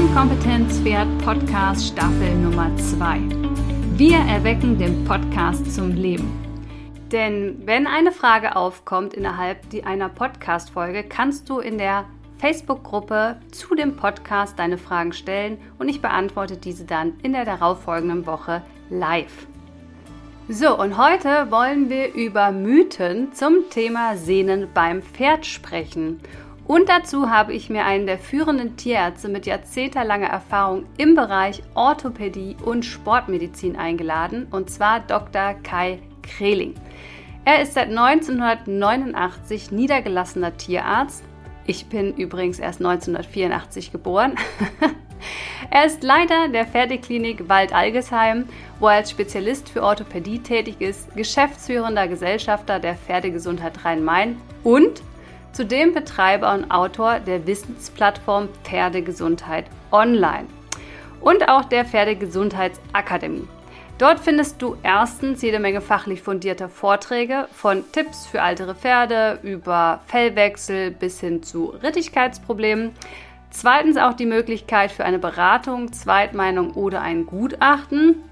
Lernkompetenz-Pferd 0.00 1.18
Podcast 1.22 1.88
Staffel 1.88 2.34
Nummer 2.36 2.74
2. 2.74 3.20
Wir 3.98 4.16
erwecken 4.16 4.78
den 4.78 5.04
Podcast 5.04 5.74
zum 5.74 5.90
Leben. 5.90 6.32
Denn 7.12 7.60
wenn 7.66 7.86
eine 7.86 8.10
Frage 8.10 8.56
aufkommt 8.56 9.12
innerhalb 9.12 9.58
einer 9.84 10.08
Podcast-Folge, 10.08 11.04
kannst 11.04 11.50
du 11.50 11.58
in 11.58 11.76
der 11.76 12.06
Facebook-Gruppe 12.38 13.36
zu 13.52 13.74
dem 13.74 13.94
Podcast 13.96 14.58
deine 14.58 14.78
Fragen 14.78 15.12
stellen 15.12 15.58
und 15.78 15.90
ich 15.90 16.00
beantworte 16.00 16.56
diese 16.56 16.86
dann 16.86 17.12
in 17.22 17.34
der 17.34 17.44
darauffolgenden 17.44 18.24
Woche 18.24 18.62
live. 18.88 19.46
So, 20.48 20.80
und 20.80 20.96
heute 20.96 21.50
wollen 21.50 21.90
wir 21.90 22.14
über 22.14 22.52
Mythen 22.52 23.34
zum 23.34 23.68
Thema 23.68 24.16
Sehnen 24.16 24.68
beim 24.72 25.02
Pferd 25.02 25.44
sprechen. 25.44 26.20
Und 26.70 26.88
dazu 26.88 27.28
habe 27.30 27.52
ich 27.52 27.68
mir 27.68 27.84
einen 27.84 28.06
der 28.06 28.16
führenden 28.16 28.76
Tierärzte 28.76 29.28
mit 29.28 29.44
jahrzehntelanger 29.44 30.28
Erfahrung 30.28 30.84
im 30.98 31.16
Bereich 31.16 31.64
Orthopädie 31.74 32.56
und 32.64 32.84
Sportmedizin 32.84 33.74
eingeladen, 33.74 34.46
und 34.52 34.70
zwar 34.70 35.00
Dr. 35.00 35.54
Kai 35.64 35.98
Kreling. 36.22 36.76
Er 37.44 37.60
ist 37.60 37.74
seit 37.74 37.88
1989 37.88 39.72
niedergelassener 39.72 40.56
Tierarzt. 40.58 41.24
Ich 41.66 41.86
bin 41.86 42.14
übrigens 42.14 42.60
erst 42.60 42.78
1984 42.78 43.90
geboren. 43.90 44.36
er 45.70 45.86
ist 45.86 46.04
Leiter 46.04 46.46
der 46.50 46.66
Pferdeklinik 46.66 47.48
Wald-Algesheim, 47.48 48.46
wo 48.78 48.86
er 48.86 48.98
als 48.98 49.10
Spezialist 49.10 49.68
für 49.68 49.82
Orthopädie 49.82 50.38
tätig 50.38 50.76
ist, 50.80 51.16
geschäftsführender 51.16 52.06
Gesellschafter 52.06 52.78
der 52.78 52.94
Pferdegesundheit 52.94 53.84
Rhein-Main 53.84 54.40
und 54.62 55.02
zudem 55.52 55.94
Betreiber 55.94 56.54
und 56.54 56.70
Autor 56.70 57.20
der 57.20 57.46
Wissensplattform 57.46 58.48
Pferdegesundheit 58.64 59.66
Online 59.90 60.46
und 61.20 61.48
auch 61.48 61.64
der 61.64 61.84
Pferdegesundheitsakademie. 61.84 63.48
Dort 63.98 64.18
findest 64.18 64.62
du 64.62 64.76
erstens 64.82 65.42
jede 65.42 65.58
Menge 65.58 65.82
fachlich 65.82 66.22
fundierte 66.22 66.70
Vorträge 66.70 67.48
von 67.52 67.84
Tipps 67.92 68.26
für 68.26 68.38
ältere 68.38 68.74
Pferde 68.74 69.38
über 69.42 70.00
Fellwechsel 70.06 70.90
bis 70.90 71.20
hin 71.20 71.42
zu 71.42 71.74
Rittigkeitsproblemen. 71.82 72.92
Zweitens 73.50 73.98
auch 73.98 74.14
die 74.14 74.24
Möglichkeit 74.24 74.90
für 74.90 75.04
eine 75.04 75.18
Beratung, 75.18 75.92
Zweitmeinung 75.92 76.70
oder 76.72 77.02
ein 77.02 77.26
Gutachten. 77.26 78.22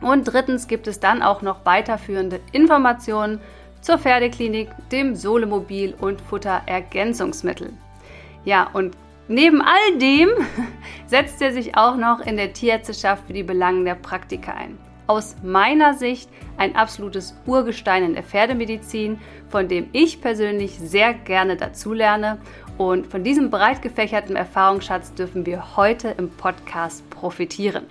Und 0.00 0.24
drittens 0.24 0.66
gibt 0.66 0.88
es 0.88 0.98
dann 0.98 1.22
auch 1.22 1.40
noch 1.40 1.64
weiterführende 1.64 2.40
Informationen 2.50 3.40
zur 3.82 3.98
Pferdeklinik, 3.98 4.70
dem 4.90 5.14
Solemobil 5.14 5.94
und 6.00 6.20
Futterergänzungsmittel. 6.22 7.72
Ja, 8.44 8.70
und 8.72 8.96
neben 9.28 9.60
all 9.60 9.98
dem 9.98 10.30
setzt 11.06 11.42
er 11.42 11.52
sich 11.52 11.76
auch 11.76 11.96
noch 11.96 12.20
in 12.20 12.36
der 12.36 12.52
Tierärzteschaft 12.52 13.26
für 13.26 13.32
die 13.34 13.42
Belangen 13.42 13.84
der 13.84 13.96
Praktiker 13.96 14.54
ein. 14.54 14.78
Aus 15.08 15.36
meiner 15.42 15.94
Sicht 15.94 16.30
ein 16.56 16.76
absolutes 16.76 17.34
Urgestein 17.44 18.04
in 18.04 18.14
der 18.14 18.22
Pferdemedizin, 18.22 19.18
von 19.48 19.68
dem 19.68 19.88
ich 19.92 20.20
persönlich 20.20 20.78
sehr 20.78 21.12
gerne 21.12 21.56
dazulerne. 21.56 22.38
Und 22.78 23.08
von 23.08 23.22
diesem 23.22 23.50
breit 23.50 23.82
gefächerten 23.82 24.36
Erfahrungsschatz 24.36 25.12
dürfen 25.12 25.44
wir 25.44 25.76
heute 25.76 26.14
im 26.18 26.30
Podcast 26.30 27.08
profitieren. 27.10 27.86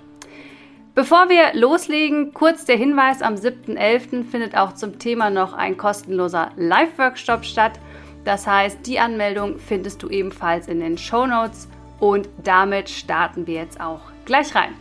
Bevor 0.93 1.29
wir 1.29 1.57
loslegen, 1.57 2.33
kurz 2.33 2.65
der 2.65 2.75
Hinweis, 2.75 3.21
am 3.21 3.35
7.11. 3.35 4.25
findet 4.29 4.57
auch 4.57 4.73
zum 4.73 4.99
Thema 4.99 5.29
noch 5.29 5.53
ein 5.53 5.77
kostenloser 5.77 6.51
Live-Workshop 6.57 7.45
statt. 7.45 7.79
Das 8.25 8.45
heißt, 8.45 8.85
die 8.85 8.99
Anmeldung 8.99 9.57
findest 9.57 10.03
du 10.03 10.09
ebenfalls 10.09 10.67
in 10.67 10.81
den 10.81 10.97
Show 10.97 11.25
Notes 11.25 11.69
und 12.01 12.27
damit 12.43 12.89
starten 12.89 13.47
wir 13.47 13.53
jetzt 13.55 13.79
auch 13.79 14.01
gleich 14.25 14.53
rein. 14.53 14.73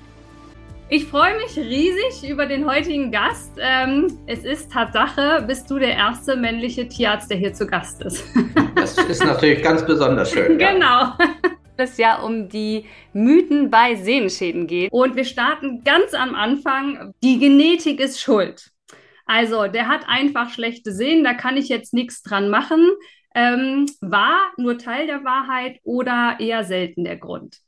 Ich 0.89 1.07
freue 1.07 1.37
mich 1.37 1.57
riesig 1.57 2.29
über 2.29 2.47
den 2.47 2.69
heutigen 2.69 3.13
Gast. 3.13 3.53
Ähm, 3.61 4.19
es 4.27 4.41
ist 4.43 4.73
Tatsache, 4.73 5.45
bist 5.47 5.71
du 5.71 5.79
der 5.79 5.95
erste 5.95 6.35
männliche 6.35 6.89
Tierarzt, 6.89 7.31
der 7.31 7.37
hier 7.37 7.55
zu 7.55 7.69
Gast 7.69 8.03
ist. 8.03 8.25
Das 8.75 8.99
ist 8.99 9.25
natürlich 9.25 9.63
ganz 9.63 9.87
besonders 9.87 10.33
schön. 10.33 10.59
Genau. 10.59 11.15
Ja 11.19 11.19
es 11.81 11.97
ja 11.97 12.21
um 12.21 12.49
die 12.49 12.87
Mythen 13.13 13.71
bei 13.71 13.97
Sehenschäden 13.97 14.67
geht. 14.67 14.93
Und 14.93 15.17
wir 15.17 15.25
starten 15.25 15.83
ganz 15.85 16.15
am 16.15 16.35
Anfang. 16.35 17.13
Die 17.23 17.39
Genetik 17.39 18.01
ist 18.01 18.21
schuld. 18.21 18.71
Also, 19.27 19.67
der 19.69 19.89
hat 19.89 20.09
einfach 20.09 20.51
schlechte 20.51 20.93
Sehnen, 20.93 21.25
da 21.25 21.35
kann 21.35 21.57
ich 21.57 21.69
jetzt 21.69 21.95
nichts 21.95 22.23
dran 22.23 22.51
machen. 22.51 22.89
Ähm, 23.35 23.87
war 24.01 24.53
nur 24.57 24.77
Teil 24.77 25.07
der 25.07 25.25
Wahrheit 25.25 25.79
oder 25.85 26.37
eher 26.41 26.65
selten 26.65 27.05
der 27.05 27.17
Grund? 27.17 27.61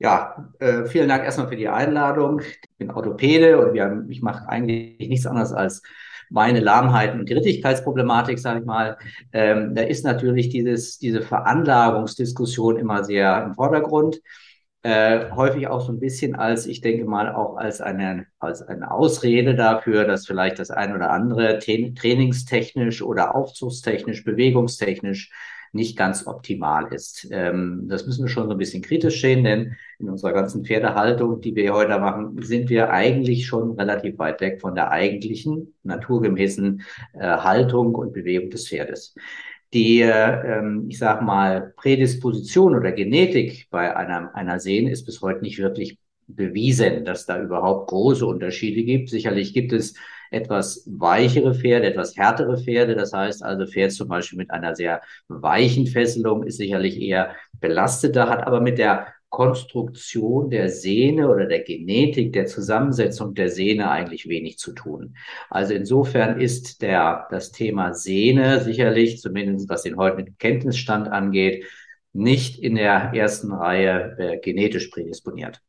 Ja, 0.00 0.52
äh, 0.58 0.84
vielen 0.86 1.08
Dank 1.08 1.22
erstmal 1.22 1.46
für 1.46 1.54
die 1.54 1.68
Einladung. 1.68 2.40
Ich 2.40 2.76
bin 2.76 2.90
Orthopäde 2.90 3.64
und 3.64 3.72
wir, 3.72 4.04
ich 4.08 4.20
mache 4.20 4.48
eigentlich 4.48 5.08
nichts 5.08 5.26
anderes 5.26 5.52
als 5.52 5.82
meine 6.32 6.60
Lahmheiten 6.60 7.20
und 7.20 7.28
die 7.28 7.34
Rittigkeitsproblematik, 7.34 8.38
sage 8.38 8.60
ich 8.60 8.66
mal, 8.66 8.96
ähm, 9.32 9.74
da 9.74 9.82
ist 9.82 10.04
natürlich 10.04 10.48
dieses, 10.48 10.98
diese 10.98 11.22
Veranlagungsdiskussion 11.22 12.76
immer 12.78 13.04
sehr 13.04 13.44
im 13.44 13.54
Vordergrund. 13.54 14.20
Äh, 14.84 15.30
häufig 15.30 15.68
auch 15.68 15.80
so 15.80 15.92
ein 15.92 16.00
bisschen 16.00 16.34
als, 16.34 16.66
ich 16.66 16.80
denke 16.80 17.04
mal, 17.04 17.32
auch 17.32 17.56
als 17.56 17.80
eine, 17.80 18.26
als 18.40 18.62
eine 18.62 18.90
Ausrede 18.90 19.54
dafür, 19.54 20.04
dass 20.04 20.26
vielleicht 20.26 20.58
das 20.58 20.72
ein 20.72 20.92
oder 20.92 21.10
andere 21.10 21.60
trainingstechnisch 21.60 23.00
oder 23.02 23.36
aufzugstechnisch, 23.36 24.24
bewegungstechnisch 24.24 25.30
nicht 25.72 25.96
ganz 25.96 26.26
optimal 26.26 26.92
ist. 26.92 27.28
Ähm, 27.30 27.86
das 27.88 28.06
müssen 28.06 28.24
wir 28.24 28.28
schon 28.28 28.46
so 28.46 28.52
ein 28.52 28.58
bisschen 28.58 28.82
kritisch 28.82 29.20
sehen, 29.20 29.44
denn 29.44 29.76
in 29.98 30.08
unserer 30.08 30.32
ganzen 30.32 30.64
Pferdehaltung, 30.64 31.40
die 31.40 31.54
wir 31.54 31.72
heute 31.72 31.98
machen, 31.98 32.42
sind 32.42 32.68
wir 32.68 32.90
eigentlich 32.90 33.46
schon 33.46 33.72
relativ 33.72 34.18
weit 34.18 34.40
weg 34.40 34.60
von 34.60 34.74
der 34.74 34.90
eigentlichen 34.90 35.74
naturgemäßen 35.82 36.82
äh, 37.14 37.20
Haltung 37.20 37.94
und 37.94 38.12
Bewegung 38.12 38.50
des 38.50 38.68
Pferdes. 38.68 39.14
Die, 39.72 40.02
äh, 40.02 40.58
ähm, 40.58 40.86
ich 40.88 40.98
sag 40.98 41.22
mal, 41.22 41.72
Prädisposition 41.76 42.76
oder 42.76 42.92
Genetik 42.92 43.68
bei 43.70 43.96
einer, 43.96 44.34
einer 44.34 44.60
Sehne 44.60 44.90
ist 44.90 45.06
bis 45.06 45.22
heute 45.22 45.40
nicht 45.40 45.58
wirklich 45.58 45.98
bewiesen, 46.26 47.04
dass 47.06 47.24
da 47.24 47.42
überhaupt 47.42 47.88
große 47.88 48.26
Unterschiede 48.26 48.84
gibt. 48.84 49.08
Sicherlich 49.08 49.54
gibt 49.54 49.72
es 49.72 49.94
etwas 50.32 50.84
weichere 50.86 51.54
Pferde, 51.54 51.86
etwas 51.86 52.16
härtere 52.16 52.58
Pferde. 52.58 52.94
Das 52.94 53.12
heißt 53.12 53.42
also, 53.42 53.66
Pferd 53.66 53.92
zum 53.92 54.08
Beispiel 54.08 54.38
mit 54.38 54.50
einer 54.50 54.74
sehr 54.74 55.02
weichen 55.28 55.86
Fesselung 55.86 56.44
ist 56.44 56.56
sicherlich 56.56 57.00
eher 57.00 57.34
belasteter, 57.60 58.28
hat 58.28 58.46
aber 58.46 58.60
mit 58.60 58.78
der 58.78 59.06
Konstruktion 59.32 60.50
der 60.50 60.68
Sehne 60.68 61.28
oder 61.30 61.46
der 61.46 61.60
Genetik, 61.60 62.34
der 62.34 62.44
Zusammensetzung 62.44 63.32
der 63.32 63.48
Sehne 63.48 63.90
eigentlich 63.90 64.28
wenig 64.28 64.58
zu 64.58 64.72
tun. 64.72 65.16
Also 65.48 65.72
insofern 65.72 66.38
ist 66.38 66.82
der, 66.82 67.28
das 67.30 67.50
Thema 67.50 67.94
Sehne 67.94 68.60
sicherlich, 68.60 69.22
zumindest 69.22 69.70
was 69.70 69.84
den 69.84 69.96
heutigen 69.96 70.36
Kenntnisstand 70.36 71.08
angeht, 71.08 71.64
nicht 72.12 72.58
in 72.62 72.74
der 72.74 73.12
ersten 73.14 73.52
Reihe 73.52 74.16
äh, 74.18 74.38
genetisch 74.38 74.88
prädisponiert. 74.88 75.62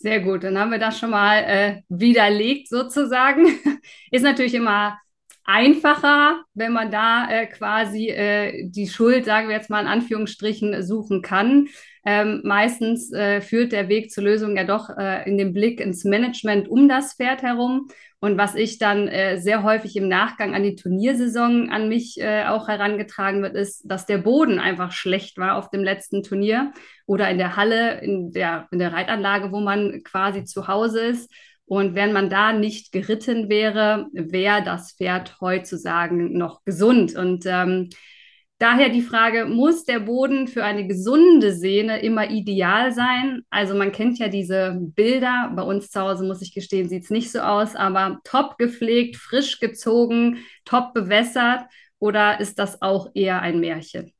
Sehr 0.00 0.20
gut, 0.20 0.44
dann 0.44 0.56
haben 0.56 0.70
wir 0.70 0.78
das 0.78 0.96
schon 0.96 1.10
mal 1.10 1.38
äh, 1.38 1.82
widerlegt 1.88 2.68
sozusagen. 2.68 3.46
Ist 4.12 4.22
natürlich 4.22 4.54
immer 4.54 4.96
einfacher, 5.44 6.44
wenn 6.54 6.72
man 6.72 6.92
da 6.92 7.28
äh, 7.28 7.46
quasi 7.46 8.08
äh, 8.08 8.68
die 8.68 8.86
Schuld, 8.86 9.24
sagen 9.24 9.48
wir 9.48 9.56
jetzt 9.56 9.70
mal 9.70 9.80
in 9.80 9.88
Anführungsstrichen, 9.88 10.84
suchen 10.84 11.20
kann. 11.20 11.66
Ähm, 12.06 12.42
meistens 12.44 13.12
äh, 13.12 13.40
führt 13.40 13.72
der 13.72 13.88
Weg 13.88 14.12
zur 14.12 14.22
Lösung 14.22 14.56
ja 14.56 14.62
doch 14.62 14.88
äh, 14.96 15.28
in 15.28 15.36
den 15.36 15.52
Blick 15.52 15.80
ins 15.80 16.04
Management 16.04 16.68
um 16.68 16.88
das 16.88 17.14
Pferd 17.14 17.42
herum. 17.42 17.88
Und 18.20 18.36
was 18.36 18.56
ich 18.56 18.78
dann 18.78 19.06
äh, 19.06 19.40
sehr 19.40 19.62
häufig 19.62 19.94
im 19.94 20.08
Nachgang 20.08 20.54
an 20.54 20.64
die 20.64 20.74
Turniersaison 20.74 21.70
an 21.70 21.88
mich 21.88 22.20
äh, 22.20 22.46
auch 22.46 22.66
herangetragen 22.66 23.42
wird, 23.42 23.54
ist, 23.54 23.82
dass 23.84 24.06
der 24.06 24.18
Boden 24.18 24.58
einfach 24.58 24.90
schlecht 24.90 25.38
war 25.38 25.56
auf 25.56 25.70
dem 25.70 25.84
letzten 25.84 26.24
Turnier 26.24 26.72
oder 27.06 27.30
in 27.30 27.38
der 27.38 27.54
Halle, 27.54 28.00
in 28.00 28.32
der, 28.32 28.66
in 28.72 28.80
der 28.80 28.92
Reitanlage, 28.92 29.52
wo 29.52 29.60
man 29.60 30.02
quasi 30.02 30.44
zu 30.44 30.66
Hause 30.66 31.00
ist. 31.00 31.30
Und 31.64 31.94
wenn 31.94 32.12
man 32.12 32.28
da 32.28 32.52
nicht 32.52 32.90
geritten 32.92 33.48
wäre, 33.48 34.06
wäre 34.12 34.64
das 34.64 34.96
Pferd 34.96 35.40
heutzutage 35.40 36.14
noch 36.14 36.64
gesund. 36.64 37.14
Und 37.14 37.44
ähm, 37.46 37.90
Daher 38.60 38.88
die 38.88 39.02
Frage, 39.02 39.44
muss 39.44 39.84
der 39.84 40.00
Boden 40.00 40.48
für 40.48 40.64
eine 40.64 40.86
gesunde 40.88 41.52
Sehne 41.52 42.00
immer 42.00 42.28
ideal 42.28 42.92
sein? 42.92 43.42
Also 43.50 43.76
man 43.76 43.92
kennt 43.92 44.18
ja 44.18 44.26
diese 44.26 44.76
Bilder, 44.80 45.52
bei 45.54 45.62
uns 45.62 45.90
zu 45.90 46.00
Hause 46.00 46.24
muss 46.24 46.42
ich 46.42 46.52
gestehen, 46.52 46.88
sieht 46.88 47.04
es 47.04 47.10
nicht 47.10 47.30
so 47.30 47.38
aus, 47.38 47.76
aber 47.76 48.18
top 48.24 48.58
gepflegt, 48.58 49.16
frisch 49.16 49.60
gezogen, 49.60 50.38
top 50.64 50.92
bewässert 50.92 51.66
oder 52.00 52.40
ist 52.40 52.58
das 52.58 52.82
auch 52.82 53.10
eher 53.14 53.42
ein 53.42 53.60
Märchen? 53.60 54.12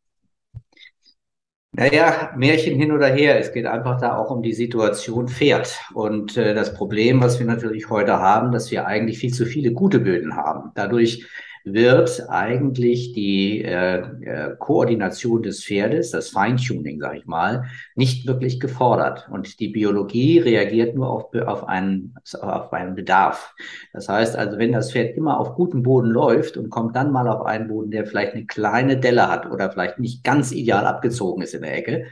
Naja, 1.72 2.32
Märchen 2.36 2.78
hin 2.78 2.92
oder 2.92 3.08
her. 3.08 3.38
Es 3.38 3.52
geht 3.52 3.66
einfach 3.66 4.00
da 4.00 4.16
auch 4.16 4.30
um 4.30 4.42
die 4.42 4.54
Situation 4.54 5.28
Pferd. 5.28 5.78
Und 5.94 6.36
äh, 6.36 6.54
das 6.54 6.74
Problem, 6.74 7.20
was 7.20 7.38
wir 7.38 7.46
natürlich 7.46 7.90
heute 7.90 8.18
haben, 8.18 8.52
dass 8.52 8.70
wir 8.70 8.86
eigentlich 8.86 9.18
viel 9.18 9.32
zu 9.32 9.46
viele 9.46 9.72
gute 9.72 10.00
Böden 10.00 10.34
haben. 10.34 10.70
Dadurch 10.74 11.26
wird 11.64 12.28
eigentlich 12.28 13.12
die 13.12 13.62
äh, 13.62 13.98
äh, 13.98 14.56
Koordination 14.58 15.42
des 15.42 15.64
Pferdes, 15.64 16.10
das 16.10 16.30
Feintuning, 16.30 17.00
sage 17.00 17.18
ich 17.18 17.26
mal, 17.26 17.64
nicht 17.94 18.26
wirklich 18.26 18.60
gefordert. 18.60 19.28
Und 19.30 19.60
die 19.60 19.68
Biologie 19.68 20.38
reagiert 20.38 20.94
nur 20.94 21.10
auf, 21.10 21.34
auf, 21.46 21.68
einen, 21.68 22.14
auf 22.40 22.72
einen 22.72 22.94
Bedarf. 22.94 23.54
Das 23.92 24.08
heißt 24.08 24.36
also, 24.36 24.58
wenn 24.58 24.72
das 24.72 24.92
Pferd 24.92 25.16
immer 25.16 25.38
auf 25.40 25.54
gutem 25.54 25.82
Boden 25.82 26.10
läuft 26.10 26.56
und 26.56 26.70
kommt 26.70 26.96
dann 26.96 27.12
mal 27.12 27.28
auf 27.28 27.44
einen 27.44 27.68
Boden, 27.68 27.90
der 27.90 28.06
vielleicht 28.06 28.34
eine 28.34 28.46
kleine 28.46 28.98
Delle 28.98 29.28
hat 29.28 29.50
oder 29.50 29.70
vielleicht 29.70 29.98
nicht 29.98 30.24
ganz 30.24 30.52
ideal 30.52 30.86
abgezogen 30.86 31.42
ist 31.42 31.54
in 31.54 31.62
der 31.62 31.76
Ecke, 31.76 32.06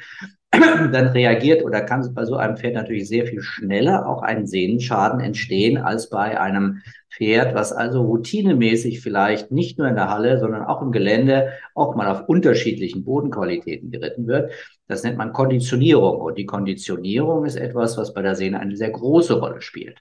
dann 0.93 1.09
reagiert 1.09 1.65
oder 1.65 1.81
kann 1.81 2.09
bei 2.15 2.25
so 2.25 2.37
einem 2.37 2.57
Pferd 2.57 2.75
natürlich 2.75 3.09
sehr 3.09 3.27
viel 3.27 3.43
schneller 3.43 4.09
auch 4.09 4.23
ein 4.23 4.47
Sehnenschaden 4.47 5.21
entstehen 5.21 5.79
als 5.79 6.11
bei 6.11 6.41
einem 6.41 6.83
Pferd, 7.17 7.55
was 7.55 7.73
also 7.73 8.03
routinemäßig 8.03 9.01
vielleicht 9.01 9.51
nicht 9.51 9.79
nur 9.79 9.89
in 9.89 9.95
der 9.95 10.11
Halle, 10.11 10.39
sondern 10.39 10.65
auch 10.65 10.83
im 10.83 10.93
Gelände 10.93 11.49
auch 11.75 11.95
mal 11.95 12.09
auf 12.09 12.29
unterschiedlichen 12.29 13.05
Bodenqualitäten 13.05 13.91
geritten 13.91 14.27
wird. 14.27 14.53
Das 14.87 15.03
nennt 15.03 15.17
man 15.17 15.33
Konditionierung. 15.33 16.21
Und 16.21 16.37
die 16.37 16.47
Konditionierung 16.47 17.47
ist 17.47 17.57
etwas, 17.57 17.97
was 17.97 18.13
bei 18.13 18.23
der 18.23 18.35
Sehne 18.35 18.61
eine 18.61 18.77
sehr 18.77 18.91
große 18.91 19.41
Rolle 19.41 19.63
spielt. 19.63 19.99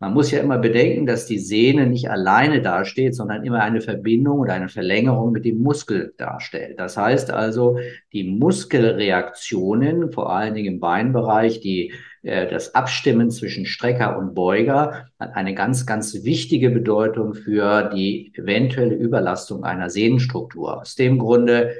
Man 0.00 0.14
muss 0.14 0.30
ja 0.30 0.38
immer 0.38 0.58
bedenken, 0.58 1.06
dass 1.06 1.26
die 1.26 1.40
Sehne 1.40 1.86
nicht 1.86 2.08
alleine 2.08 2.62
dasteht, 2.62 3.16
sondern 3.16 3.44
immer 3.44 3.62
eine 3.62 3.80
Verbindung 3.80 4.38
oder 4.38 4.52
eine 4.52 4.68
Verlängerung 4.68 5.32
mit 5.32 5.44
dem 5.44 5.58
Muskel 5.58 6.14
darstellt. 6.16 6.78
Das 6.78 6.96
heißt 6.96 7.32
also, 7.32 7.78
die 8.12 8.22
Muskelreaktionen, 8.22 10.12
vor 10.12 10.32
allen 10.32 10.54
Dingen 10.54 10.74
im 10.74 10.80
Beinbereich, 10.80 11.60
die 11.60 11.92
äh, 12.22 12.48
das 12.48 12.76
Abstimmen 12.76 13.30
zwischen 13.30 13.66
Strecker 13.66 14.16
und 14.18 14.34
Beuger 14.34 15.08
hat 15.18 15.34
eine 15.34 15.54
ganz, 15.54 15.84
ganz 15.84 16.22
wichtige 16.22 16.70
Bedeutung 16.70 17.34
für 17.34 17.90
die 17.92 18.32
eventuelle 18.36 18.94
Überlastung 18.94 19.64
einer 19.64 19.90
Sehnenstruktur. 19.90 20.80
Aus 20.80 20.94
dem 20.94 21.18
Grunde 21.18 21.74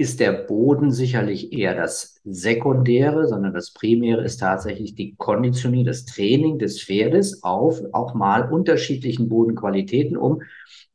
ist 0.00 0.18
der 0.18 0.32
Boden 0.32 0.90
sicherlich 0.92 1.52
eher 1.52 1.74
das 1.74 2.22
Sekundäre, 2.24 3.28
sondern 3.28 3.52
das 3.52 3.74
Primäre 3.74 4.24
ist 4.24 4.38
tatsächlich 4.38 4.94
die 4.94 5.14
Konditionierung, 5.16 5.84
das 5.84 6.06
Training 6.06 6.58
des 6.58 6.82
Pferdes 6.82 7.42
auf 7.42 7.82
auch 7.92 8.14
mal 8.14 8.50
unterschiedlichen 8.50 9.28
Bodenqualitäten, 9.28 10.16
um 10.16 10.40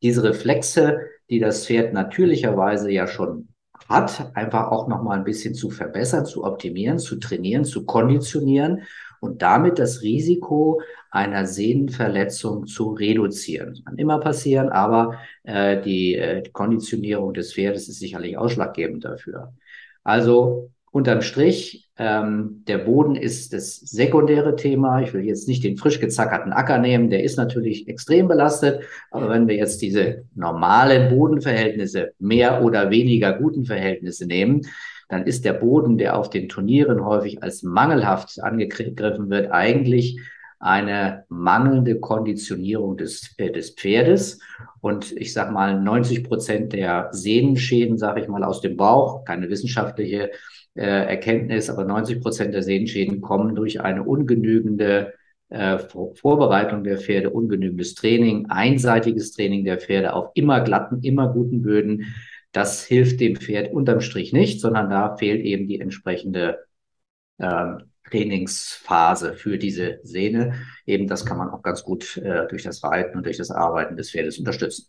diese 0.02 0.24
Reflexe, 0.24 1.02
die 1.30 1.40
das 1.40 1.68
Pferd 1.68 1.94
natürlicherweise 1.94 2.92
ja 2.92 3.06
schon 3.06 3.50
hat, 3.88 4.32
einfach 4.34 4.72
auch 4.72 4.88
noch 4.88 5.04
mal 5.04 5.20
ein 5.20 5.24
bisschen 5.24 5.54
zu 5.54 5.70
verbessern, 5.70 6.26
zu 6.26 6.44
optimieren, 6.44 6.98
zu 6.98 7.18
trainieren, 7.18 7.64
zu 7.64 7.86
konditionieren 7.86 8.82
und 9.26 9.42
damit 9.42 9.80
das 9.80 10.02
Risiko 10.02 10.82
einer 11.10 11.46
Sehnenverletzung 11.46 12.68
zu 12.68 12.92
reduzieren. 12.92 13.70
Das 13.70 13.84
kann 13.84 13.98
immer 13.98 14.20
passieren, 14.20 14.70
aber 14.70 15.18
äh, 15.44 15.82
die, 15.82 16.16
äh, 16.16 16.42
die 16.42 16.52
Konditionierung 16.52 17.34
des 17.34 17.54
Pferdes 17.54 17.88
ist 17.88 18.00
sicherlich 18.00 18.38
ausschlaggebend 18.38 19.06
dafür. 19.06 19.54
Also 20.04 20.72
unterm 20.92 21.22
Strich, 21.22 21.90
ähm, 21.98 22.64
der 22.68 22.80
Boden 22.80 23.16
ist 23.16 23.54
das 23.54 23.78
sekundäre 23.78 24.56
Thema. 24.56 25.02
Ich 25.02 25.14
will 25.14 25.24
jetzt 25.24 25.48
nicht 25.48 25.64
den 25.64 25.78
frisch 25.78 26.00
gezackerten 26.00 26.54
Acker 26.54 26.78
nehmen, 26.78 27.10
der 27.10 27.24
ist 27.24 27.38
natürlich 27.38 27.88
extrem 27.88 28.28
belastet. 28.28 28.82
Aber 29.12 29.30
wenn 29.30 29.48
wir 29.48 29.56
jetzt 29.56 29.82
diese 29.82 30.26
normalen 30.36 31.10
Bodenverhältnisse, 31.16 32.14
mehr 32.20 32.64
oder 32.64 32.92
weniger 32.92 33.34
guten 33.34 33.66
Verhältnisse 33.66 34.26
nehmen, 34.26 34.62
dann 35.10 35.26
ist 35.26 35.46
der 35.46 35.54
Boden, 35.54 35.98
der 35.98 36.18
auf 36.18 36.30
den 36.30 36.50
Turnieren 36.50 37.04
häufig 37.06 37.44
als 37.44 37.64
mangelhaft 37.64 38.42
angegriffen 38.42 39.30
wird, 39.30 39.52
eigentlich 39.52 40.20
eine 40.60 41.26
mangelnde 41.30 42.00
Konditionierung 42.00 42.98
des, 42.98 43.36
äh, 43.38 43.52
des 43.52 43.72
Pferdes. 43.72 44.40
Und 44.82 45.12
ich 45.12 45.34
sage 45.34 45.52
mal, 45.52 45.80
90 45.80 46.24
Prozent 46.24 46.74
der 46.74 47.10
Sehnenschäden, 47.12 47.98
sage 47.98 48.22
ich 48.22 48.28
mal, 48.28 48.44
aus 48.44 48.62
dem 48.62 48.78
Bauch, 48.78 49.26
keine 49.26 49.50
wissenschaftliche 49.50 50.32
äh, 50.76 50.82
Erkenntnis, 50.82 51.70
aber 51.70 51.84
90 51.86 52.22
Prozent 52.22 52.54
der 52.54 52.64
Sehnenschäden 52.64 53.22
kommen 53.22 53.56
durch 53.56 53.82
eine 53.82 54.04
ungenügende 54.04 55.14
äh, 55.50 55.78
Vorbereitung 56.16 56.84
der 56.84 56.98
Pferde, 56.98 57.30
ungenügendes 57.30 57.94
Training, 57.96 58.48
einseitiges 58.48 59.32
Training 59.34 59.64
der 59.64 59.78
Pferde 59.78 60.14
auf 60.14 60.32
immer 60.34 60.62
glatten, 60.62 61.02
immer 61.02 61.32
guten 61.32 61.62
Böden. 61.62 62.16
Das 62.56 62.86
hilft 62.86 63.20
dem 63.20 63.36
Pferd 63.36 63.74
unterm 63.74 64.00
Strich 64.00 64.32
nicht, 64.32 64.62
sondern 64.62 64.90
da 64.90 65.18
fehlt 65.18 65.44
eben 65.44 65.68
die 65.68 65.82
entsprechende 65.82 66.66
äh, 67.38 67.74
Trainingsphase 68.10 69.34
für 69.34 69.58
diese 69.58 70.00
Sehne. 70.04 70.54
Eben 70.86 71.06
das 71.08 71.26
kann 71.26 71.38
man 71.38 71.50
auch 71.50 71.64
ganz 71.64 71.84
gut 71.84 72.16
äh, 72.16 72.48
durch 72.48 72.64
das 72.64 72.82
Reiten 72.82 73.18
und 73.18 73.26
durch 73.26 73.36
das 73.36 73.52
Arbeiten 73.52 73.98
des 73.98 74.12
Pferdes 74.12 74.40
unterstützen. 74.40 74.88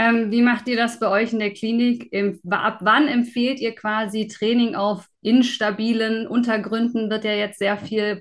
Ähm, 0.00 0.32
wie 0.32 0.42
macht 0.42 0.66
ihr 0.66 0.76
das 0.76 0.98
bei 0.98 1.06
euch 1.06 1.32
in 1.32 1.38
der 1.38 1.52
Klinik? 1.52 2.12
Im, 2.12 2.40
ab 2.50 2.78
wann 2.80 3.06
empfehlt 3.06 3.60
ihr 3.60 3.76
quasi 3.76 4.26
Training 4.26 4.74
auf 4.74 5.06
instabilen 5.22 6.26
Untergründen? 6.26 7.10
Wird 7.10 7.22
ja 7.22 7.34
jetzt 7.34 7.60
sehr 7.60 7.76
viel 7.76 8.20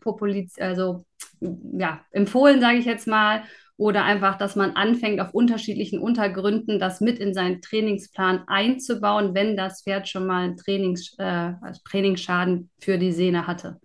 also 0.59 1.03
ja, 1.39 2.05
empfohlen, 2.11 2.61
sage 2.61 2.77
ich 2.77 2.85
jetzt 2.85 3.07
mal. 3.07 3.41
Oder 3.79 4.03
einfach, 4.03 4.37
dass 4.37 4.57
man 4.57 4.71
anfängt, 4.71 5.21
auf 5.21 5.33
unterschiedlichen 5.33 5.99
Untergründen 5.99 6.79
das 6.79 6.99
mit 6.99 7.17
in 7.17 7.33
seinen 7.33 7.61
Trainingsplan 7.61 8.43
einzubauen, 8.45 9.33
wenn 9.33 9.55
das 9.55 9.83
Pferd 9.83 10.09
schon 10.09 10.27
mal 10.27 10.43
einen 10.43 10.57
Trainings, 10.57 11.15
äh, 11.17 11.53
also 11.61 11.79
Trainingsschaden 11.89 12.69
für 12.81 12.97
die 12.97 13.13
Sehne 13.13 13.47
hatte. 13.47 13.79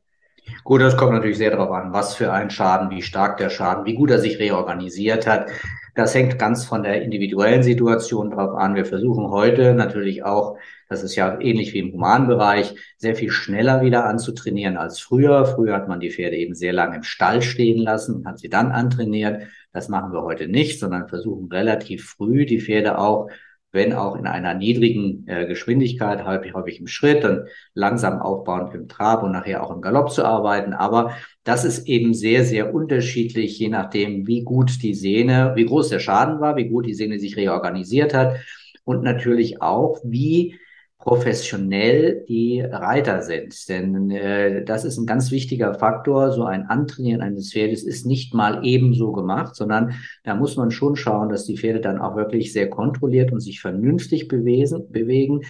Gut, 0.65 0.81
das 0.81 0.97
kommt 0.97 1.13
natürlich 1.13 1.39
sehr 1.39 1.53
darauf 1.53 1.71
an, 1.71 1.93
was 1.93 2.17
für 2.17 2.33
ein 2.33 2.51
Schaden, 2.51 2.91
wie 2.91 3.03
stark 3.03 3.37
der 3.37 3.51
Schaden, 3.51 3.85
wie 3.85 3.95
gut 3.95 4.11
er 4.11 4.19
sich 4.19 4.41
reorganisiert 4.41 5.29
hat. 5.29 5.47
Das 5.95 6.13
hängt 6.13 6.41
ganz 6.41 6.65
von 6.65 6.83
der 6.83 7.01
individuellen 7.03 7.63
Situation 7.63 8.33
drauf 8.33 8.57
an. 8.57 8.75
Wir 8.75 8.87
versuchen 8.87 9.31
heute 9.31 9.75
natürlich 9.75 10.25
auch, 10.25 10.59
das 10.89 11.03
ist 11.03 11.17
ja 11.17 11.41
ähnlich 11.41 11.73
wie 11.75 11.79
im 11.79 11.93
Humanbereich, 11.93 12.75
sehr 12.97 13.17
viel 13.17 13.31
schneller 13.31 13.83
wieder 13.83 14.07
anzutrainieren 14.07 14.77
als 14.77 15.01
früher. 15.01 15.47
Früher 15.47 15.75
hat 15.75 15.89
man 15.89 16.01
die 16.01 16.11
Pferde 16.11 16.37
eben 16.37 16.55
sehr 16.55 16.73
lange 16.73 16.97
im 16.97 17.03
Stall 17.03 17.43
stehen 17.43 17.79
lassen 17.79 18.17
und 18.17 18.27
hat 18.27 18.39
sie 18.39 18.49
dann 18.49 18.73
antrainiert. 18.73 19.43
Das 19.73 19.89
machen 19.89 20.13
wir 20.13 20.23
heute 20.23 20.49
nicht, 20.49 20.79
sondern 20.79 21.09
versuchen 21.09 21.49
relativ 21.51 22.05
früh 22.05 22.47
die 22.47 22.61
Pferde 22.61 22.99
auch 22.99 23.29
wenn 23.75 23.93
auch 23.93 24.15
in 24.15 24.29
einer 24.29 24.55
niedrigen 24.55 25.27
äh, 25.27 25.47
Geschwindigkeit, 25.47 26.25
häufig, 26.25 26.55
häufig 26.55 26.79
im 26.79 26.87
Schritt, 26.87 27.25
dann 27.25 27.49
langsam 27.75 28.21
aufbauend 28.23 28.73
im 28.73 28.87
Trab 28.87 29.25
und 29.25 29.33
nachher 29.33 29.65
auch 29.65 29.75
im 29.75 29.83
Galopp 29.83 30.13
zu 30.13 30.25
arbeiten. 30.25 30.73
Aber 30.73 31.17
das 31.43 31.65
ist 31.65 31.89
eben 31.89 32.15
sehr, 32.15 32.45
sehr 32.45 32.73
unterschiedlich, 32.73 33.59
je 33.59 33.69
nachdem, 33.69 34.29
wie 34.29 34.45
gut 34.45 34.81
die 34.83 34.95
Sehne, 34.95 35.55
wie 35.57 35.67
groß 35.67 35.89
der 35.89 35.99
Schaden 35.99 36.41
war, 36.41 36.55
wie 36.55 36.69
gut 36.69 36.87
die 36.87 36.95
Sehne 36.95 37.19
sich 37.19 37.37
reorganisiert 37.37 38.15
hat 38.15 38.37
und 38.85 39.03
natürlich 39.03 39.61
auch, 39.61 39.99
wie 40.05 40.57
professionell 41.05 42.25
die 42.29 42.63
Reiter 42.63 43.21
sind. 43.21 43.69
Denn 43.69 44.11
äh, 44.11 44.65
das 44.65 44.87
ist 44.87 44.97
ein 44.97 45.05
ganz 45.05 45.31
wichtiger 45.31 45.75
Faktor. 45.75 46.33
So 46.33 46.45
ein 46.45 46.67
Antrainieren 46.67 47.21
eines 47.21 47.53
Pferdes 47.53 47.85
ist 47.85 48.07
nicht 48.07 48.33
mal 48.33 48.65
ebenso 48.65 49.13
gemacht, 49.13 49.55
sondern 49.55 49.95
da 50.23 50.35
muss 50.35 50.57
man 50.57 50.71
schon 50.71 50.97
schauen, 50.97 51.29
dass 51.29 51.45
die 51.45 51.59
Pferde 51.59 51.81
dann 51.81 51.99
auch 51.99 52.17
wirklich 52.17 52.55
sehr 52.55 52.71
kontrolliert 52.71 53.33
und 53.33 53.41
sich 53.41 53.61
vernünftig 53.61 54.29
bewegen. 54.29 54.91
bewegen. 54.91 55.43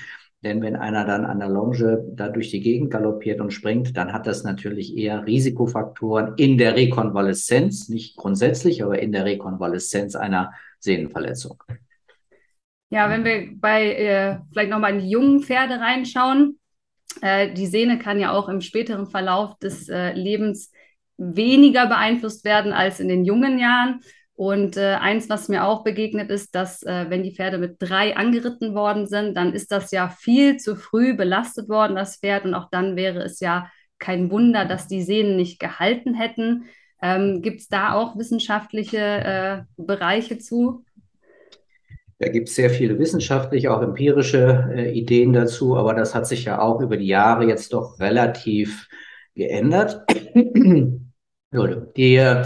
Denn 0.42 0.60
wenn 0.60 0.74
einer 0.74 1.06
dann 1.06 1.24
an 1.24 1.38
der 1.38 1.48
Longe 1.48 2.04
da 2.12 2.28
durch 2.28 2.50
die 2.50 2.60
Gegend 2.60 2.90
galoppiert 2.90 3.40
und 3.40 3.52
springt, 3.52 3.96
dann 3.96 4.12
hat 4.12 4.26
das 4.26 4.42
natürlich 4.42 4.96
eher 4.96 5.24
Risikofaktoren 5.24 6.34
in 6.36 6.58
der 6.58 6.74
Rekonvaleszenz, 6.74 7.88
nicht 7.88 8.16
grundsätzlich, 8.16 8.82
aber 8.82 8.98
in 8.98 9.12
der 9.12 9.24
Rekonvaleszenz 9.24 10.16
einer 10.16 10.52
Sehnenverletzung. 10.80 11.62
Ja, 12.94 13.10
wenn 13.10 13.24
wir 13.24 13.48
bei 13.56 13.92
äh, 13.92 14.38
vielleicht 14.52 14.70
nochmal 14.70 14.92
in 14.92 15.00
die 15.00 15.10
jungen 15.10 15.40
Pferde 15.42 15.80
reinschauen, 15.80 16.60
äh, 17.22 17.52
die 17.52 17.66
Sehne 17.66 17.98
kann 17.98 18.20
ja 18.20 18.30
auch 18.30 18.48
im 18.48 18.60
späteren 18.60 19.08
Verlauf 19.08 19.58
des 19.58 19.88
äh, 19.88 20.12
Lebens 20.12 20.70
weniger 21.16 21.86
beeinflusst 21.88 22.44
werden 22.44 22.72
als 22.72 23.00
in 23.00 23.08
den 23.08 23.24
jungen 23.24 23.58
Jahren. 23.58 23.98
Und 24.36 24.76
äh, 24.76 24.94
eins, 24.94 25.28
was 25.28 25.48
mir 25.48 25.64
auch 25.64 25.82
begegnet 25.82 26.30
ist, 26.30 26.54
dass 26.54 26.84
äh, 26.84 27.06
wenn 27.08 27.24
die 27.24 27.34
Pferde 27.34 27.58
mit 27.58 27.78
drei 27.80 28.16
angeritten 28.16 28.76
worden 28.76 29.08
sind, 29.08 29.36
dann 29.36 29.54
ist 29.54 29.72
das 29.72 29.90
ja 29.90 30.08
viel 30.08 30.58
zu 30.58 30.76
früh 30.76 31.16
belastet 31.16 31.68
worden, 31.68 31.96
das 31.96 32.18
Pferd. 32.18 32.44
Und 32.44 32.54
auch 32.54 32.70
dann 32.70 32.94
wäre 32.94 33.24
es 33.24 33.40
ja 33.40 33.72
kein 33.98 34.30
Wunder, 34.30 34.66
dass 34.66 34.86
die 34.86 35.02
Sehnen 35.02 35.34
nicht 35.34 35.58
gehalten 35.58 36.14
hätten. 36.14 36.66
Ähm, 37.02 37.42
Gibt 37.42 37.60
es 37.60 37.66
da 37.66 37.94
auch 37.94 38.16
wissenschaftliche 38.16 38.98
äh, 38.98 39.62
Bereiche 39.76 40.38
zu? 40.38 40.84
Da 42.18 42.28
gibt 42.28 42.48
es 42.48 42.54
sehr 42.54 42.70
viele 42.70 42.98
wissenschaftliche, 42.98 43.72
auch 43.72 43.82
empirische 43.82 44.70
äh, 44.74 44.92
Ideen 44.92 45.32
dazu, 45.32 45.76
aber 45.76 45.94
das 45.94 46.14
hat 46.14 46.26
sich 46.26 46.44
ja 46.44 46.60
auch 46.60 46.80
über 46.80 46.96
die 46.96 47.08
Jahre 47.08 47.44
jetzt 47.46 47.72
doch 47.72 47.98
relativ 47.98 48.88
geändert. 49.34 50.04
die 50.34 52.16
äh, 52.16 52.44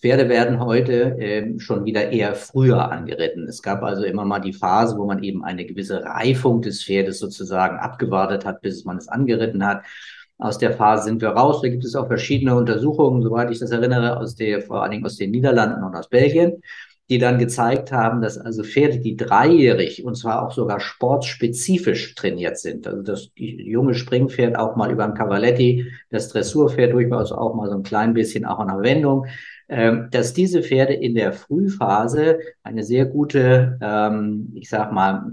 Pferde 0.00 0.28
werden 0.28 0.60
heute 0.60 1.18
äh, 1.18 1.58
schon 1.58 1.84
wieder 1.84 2.10
eher 2.12 2.36
früher 2.36 2.92
angeritten. 2.92 3.48
Es 3.48 3.62
gab 3.62 3.82
also 3.82 4.04
immer 4.04 4.24
mal 4.24 4.38
die 4.38 4.52
Phase, 4.52 4.96
wo 4.96 5.06
man 5.06 5.24
eben 5.24 5.44
eine 5.44 5.66
gewisse 5.66 6.04
Reifung 6.04 6.62
des 6.62 6.84
Pferdes 6.84 7.18
sozusagen 7.18 7.78
abgewartet 7.78 8.44
hat, 8.44 8.60
bis 8.60 8.84
man 8.84 8.98
es 8.98 9.08
angeritten 9.08 9.66
hat. 9.66 9.82
Aus 10.38 10.58
der 10.58 10.72
Phase 10.72 11.04
sind 11.04 11.20
wir 11.20 11.30
raus. 11.30 11.62
Da 11.62 11.68
gibt 11.68 11.84
es 11.84 11.96
auch 11.96 12.06
verschiedene 12.06 12.54
Untersuchungen, 12.54 13.22
soweit 13.22 13.50
ich 13.50 13.58
das 13.58 13.72
erinnere, 13.72 14.18
aus 14.18 14.36
der, 14.36 14.62
vor 14.62 14.82
allen 14.84 14.92
Dingen 14.92 15.04
aus 15.04 15.16
den 15.16 15.32
Niederlanden 15.32 15.82
und 15.82 15.96
aus 15.96 16.08
Belgien 16.08 16.62
die 17.10 17.18
dann 17.18 17.38
gezeigt 17.38 17.90
haben, 17.90 18.20
dass 18.20 18.36
also 18.36 18.62
Pferde, 18.62 19.00
die 19.00 19.16
dreijährig 19.16 20.04
und 20.04 20.14
zwar 20.14 20.46
auch 20.46 20.52
sogar 20.52 20.80
sportspezifisch 20.80 22.14
trainiert 22.14 22.58
sind, 22.58 22.86
also 22.86 23.02
das 23.02 23.30
junge 23.34 23.94
Springpferd 23.94 24.58
auch 24.58 24.76
mal 24.76 24.90
über 24.90 25.04
ein 25.04 25.14
Cavaletti, 25.14 25.90
das 26.10 26.28
Dressurpferd 26.28 26.92
durchaus 26.92 27.32
auch 27.32 27.54
mal 27.54 27.68
so 27.68 27.76
ein 27.76 27.82
klein 27.82 28.12
bisschen 28.12 28.44
auch 28.44 28.58
an 28.58 28.68
der 28.68 28.82
Wendung, 28.82 29.26
ähm, 29.70 30.08
dass 30.10 30.32
diese 30.32 30.62
Pferde 30.62 30.94
in 30.94 31.14
der 31.14 31.32
Frühphase 31.32 32.38
eine 32.62 32.84
sehr 32.84 33.04
gute, 33.04 33.78
ähm, 33.82 34.52
ich 34.54 34.70
sag 34.70 34.92
mal, 34.92 35.30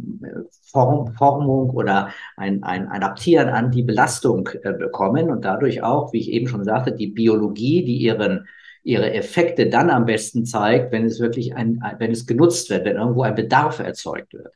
Form, 0.64 1.14
Formung 1.14 1.70
oder 1.70 2.10
ein, 2.36 2.64
ein 2.64 2.90
Adaptieren 2.90 3.48
an 3.48 3.72
die 3.72 3.84
Belastung 3.84 4.50
äh, 4.64 4.74
bekommen 4.74 5.30
und 5.30 5.46
dadurch 5.46 5.84
auch, 5.84 6.12
wie 6.12 6.20
ich 6.20 6.32
eben 6.32 6.48
schon 6.48 6.66
sagte, 6.66 6.92
die 6.92 7.08
Biologie, 7.08 7.86
die 7.86 7.98
ihren 7.98 8.46
ihre 8.86 9.14
Effekte 9.14 9.68
dann 9.68 9.90
am 9.90 10.06
besten 10.06 10.46
zeigt, 10.46 10.92
wenn 10.92 11.06
es 11.06 11.20
wirklich 11.20 11.56
ein, 11.56 11.82
wenn 11.98 12.12
es 12.12 12.28
genutzt 12.28 12.70
wird, 12.70 12.86
wenn 12.86 12.98
irgendwo 12.98 13.24
ein 13.24 13.34
Bedarf 13.34 13.80
erzeugt 13.80 14.34
wird. 14.34 14.54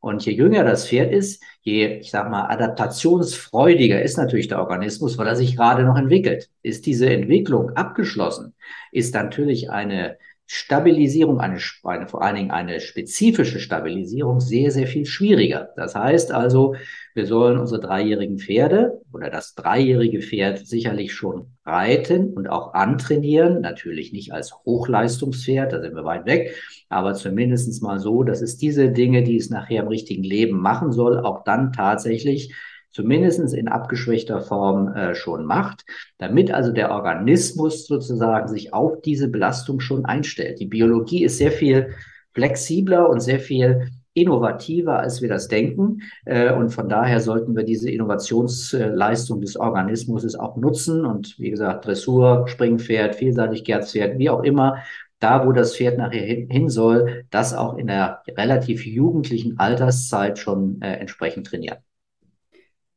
Und 0.00 0.26
je 0.26 0.32
jünger 0.32 0.64
das 0.64 0.88
Pferd 0.88 1.12
ist, 1.12 1.42
je, 1.62 1.98
ich 1.98 2.10
sag 2.10 2.28
mal, 2.28 2.48
adaptationsfreudiger 2.48 4.02
ist 4.02 4.16
natürlich 4.16 4.48
der 4.48 4.58
Organismus, 4.58 5.16
weil 5.16 5.28
er 5.28 5.36
sich 5.36 5.56
gerade 5.56 5.84
noch 5.84 5.96
entwickelt. 5.96 6.50
Ist 6.62 6.86
diese 6.86 7.08
Entwicklung 7.08 7.70
abgeschlossen, 7.70 8.54
ist 8.90 9.14
natürlich 9.14 9.70
eine 9.70 10.18
Stabilisierung, 10.46 11.40
eine, 11.40 11.58
eine, 11.84 12.08
vor 12.08 12.22
allen 12.22 12.36
Dingen 12.36 12.50
eine 12.50 12.80
spezifische 12.80 13.60
Stabilisierung 13.60 14.40
sehr, 14.40 14.72
sehr 14.72 14.86
viel 14.86 15.06
schwieriger. 15.06 15.68
Das 15.76 15.94
heißt 15.94 16.32
also, 16.32 16.74
wir 17.18 17.26
sollen 17.26 17.58
unsere 17.58 17.80
dreijährigen 17.80 18.38
Pferde 18.38 19.00
oder 19.12 19.28
das 19.28 19.56
dreijährige 19.56 20.22
Pferd 20.22 20.64
sicherlich 20.64 21.12
schon 21.12 21.48
reiten 21.66 22.32
und 22.32 22.46
auch 22.48 22.74
antrainieren. 22.74 23.60
Natürlich 23.60 24.12
nicht 24.12 24.32
als 24.32 24.54
Hochleistungspferd, 24.64 25.72
da 25.72 25.80
sind 25.80 25.96
wir 25.96 26.04
weit 26.04 26.26
weg, 26.26 26.54
aber 26.88 27.14
zumindestens 27.14 27.80
mal 27.80 27.98
so, 27.98 28.22
dass 28.22 28.40
es 28.40 28.56
diese 28.56 28.92
Dinge, 28.92 29.24
die 29.24 29.36
es 29.36 29.50
nachher 29.50 29.82
im 29.82 29.88
richtigen 29.88 30.22
Leben 30.22 30.60
machen 30.60 30.92
soll, 30.92 31.18
auch 31.18 31.42
dann 31.42 31.72
tatsächlich 31.72 32.54
zumindest 32.92 33.52
in 33.52 33.66
abgeschwächter 33.66 34.40
Form 34.40 34.94
äh, 34.94 35.16
schon 35.16 35.44
macht, 35.44 35.84
damit 36.18 36.52
also 36.52 36.70
der 36.70 36.92
Organismus 36.92 37.88
sozusagen 37.88 38.46
sich 38.46 38.72
auf 38.72 39.00
diese 39.02 39.26
Belastung 39.26 39.80
schon 39.80 40.04
einstellt. 40.04 40.60
Die 40.60 40.66
Biologie 40.66 41.24
ist 41.24 41.38
sehr 41.38 41.50
viel 41.50 41.94
flexibler 42.32 43.10
und 43.10 43.18
sehr 43.18 43.40
viel 43.40 43.88
innovativer, 44.20 44.98
als 44.98 45.22
wir 45.22 45.28
das 45.28 45.48
denken. 45.48 46.02
Äh, 46.24 46.52
und 46.52 46.70
von 46.70 46.88
daher 46.88 47.20
sollten 47.20 47.56
wir 47.56 47.64
diese 47.64 47.90
Innovationsleistung 47.90 49.40
des 49.40 49.56
Organismus 49.56 50.34
auch 50.34 50.56
nutzen. 50.56 51.04
Und 51.04 51.38
wie 51.38 51.50
gesagt, 51.50 51.86
Dressur, 51.86 52.46
Springpferd, 52.48 53.14
Vielseitigkeitspferd, 53.16 54.18
wie 54.18 54.30
auch 54.30 54.42
immer, 54.42 54.82
da, 55.20 55.46
wo 55.46 55.52
das 55.52 55.76
Pferd 55.76 55.98
nachher 55.98 56.24
hin 56.24 56.68
soll, 56.68 57.24
das 57.30 57.54
auch 57.54 57.76
in 57.76 57.88
der 57.88 58.22
relativ 58.28 58.86
jugendlichen 58.86 59.58
Alterszeit 59.58 60.38
schon 60.38 60.80
äh, 60.80 60.94
entsprechend 60.94 61.46
trainieren. 61.46 61.78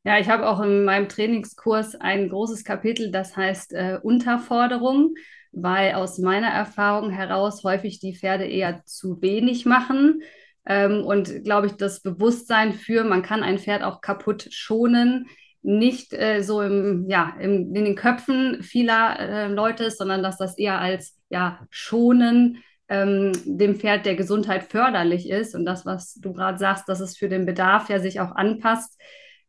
Ja, 0.04 0.18
ich 0.18 0.30
habe 0.30 0.48
auch 0.48 0.62
in 0.62 0.84
meinem 0.84 1.10
Trainingskurs 1.10 1.96
ein 1.96 2.30
großes 2.30 2.64
Kapitel, 2.64 3.12
das 3.12 3.38
heißt 3.38 3.74
äh, 3.74 4.00
Unterforderung, 4.02 5.14
weil 5.52 5.94
aus 5.94 6.18
meiner 6.18 6.48
Erfahrung 6.48 7.12
heraus 7.12 7.64
häufig 7.64 8.00
die 8.00 8.16
Pferde 8.16 8.46
eher 8.46 8.84
zu 8.86 9.22
wenig 9.22 9.66
machen. 9.66 10.22
Ähm, 10.66 11.04
und 11.04 11.44
glaube 11.44 11.68
ich, 11.68 11.74
das 11.74 12.02
Bewusstsein 12.02 12.74
für, 12.74 13.04
man 13.04 13.24
kann 13.24 13.44
ein 13.44 13.60
Pferd 13.60 13.84
auch 13.84 14.02
kaputt 14.02 14.48
schonen, 14.52 15.28
nicht 15.64 16.14
äh, 16.14 16.42
so 16.42 16.62
im, 16.62 17.08
ja, 17.08 17.36
im, 17.40 17.76
in 17.76 17.86
den 17.86 17.96
Köpfen 17.96 18.64
vieler 18.64 19.20
äh, 19.20 19.48
Leute 19.48 19.86
ist, 19.86 19.98
sondern 19.98 20.24
dass 20.24 20.38
das 20.38 20.58
eher 20.58 20.80
als 20.80 21.20
ja, 21.30 21.66
Schonen 21.70 22.64
ähm, 22.90 23.32
dem 23.46 23.76
Pferd 23.76 24.06
der 24.06 24.16
Gesundheit 24.16 24.64
förderlich 24.64 25.30
ist. 25.30 25.56
Und 25.56 25.66
das, 25.66 25.86
was 25.86 26.16
du 26.16 26.34
gerade 26.34 26.58
sagst, 26.58 26.90
dass 26.90 27.00
es 27.00 27.18
für 27.18 27.30
den 27.30 27.46
Bedarf 27.46 27.90
ja 27.90 28.00
sich 28.00 28.20
auch 28.20 28.32
anpasst, 28.32 29.00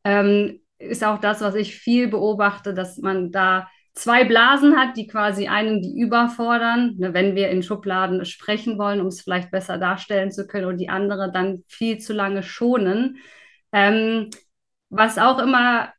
ähm, 0.04 0.60
ist 0.78 1.04
auch 1.04 1.18
das, 1.18 1.40
was 1.40 1.54
ich 1.54 1.76
viel 1.76 2.08
beobachte, 2.08 2.74
dass 2.74 2.98
man 2.98 3.30
da 3.32 3.68
zwei 3.94 4.24
Blasen 4.24 4.76
hat, 4.76 4.96
die 4.96 5.06
quasi 5.06 5.48
einen 5.48 5.82
die 5.82 5.98
überfordern, 5.98 6.96
ne, 6.98 7.14
wenn 7.14 7.34
wir 7.34 7.50
in 7.50 7.62
Schubladen 7.62 8.24
sprechen 8.24 8.78
wollen, 8.78 9.00
um 9.00 9.08
es 9.08 9.20
vielleicht 9.20 9.50
besser 9.50 9.78
darstellen 9.78 10.30
zu 10.32 10.46
können, 10.46 10.66
und 10.66 10.78
die 10.78 10.88
andere 10.88 11.30
dann 11.32 11.64
viel 11.68 11.98
zu 11.98 12.12
lange 12.12 12.42
schonen. 12.42 13.18
Ähm, 13.72 14.30
was 14.90 15.18
auch 15.18 15.38
immer 15.38 15.92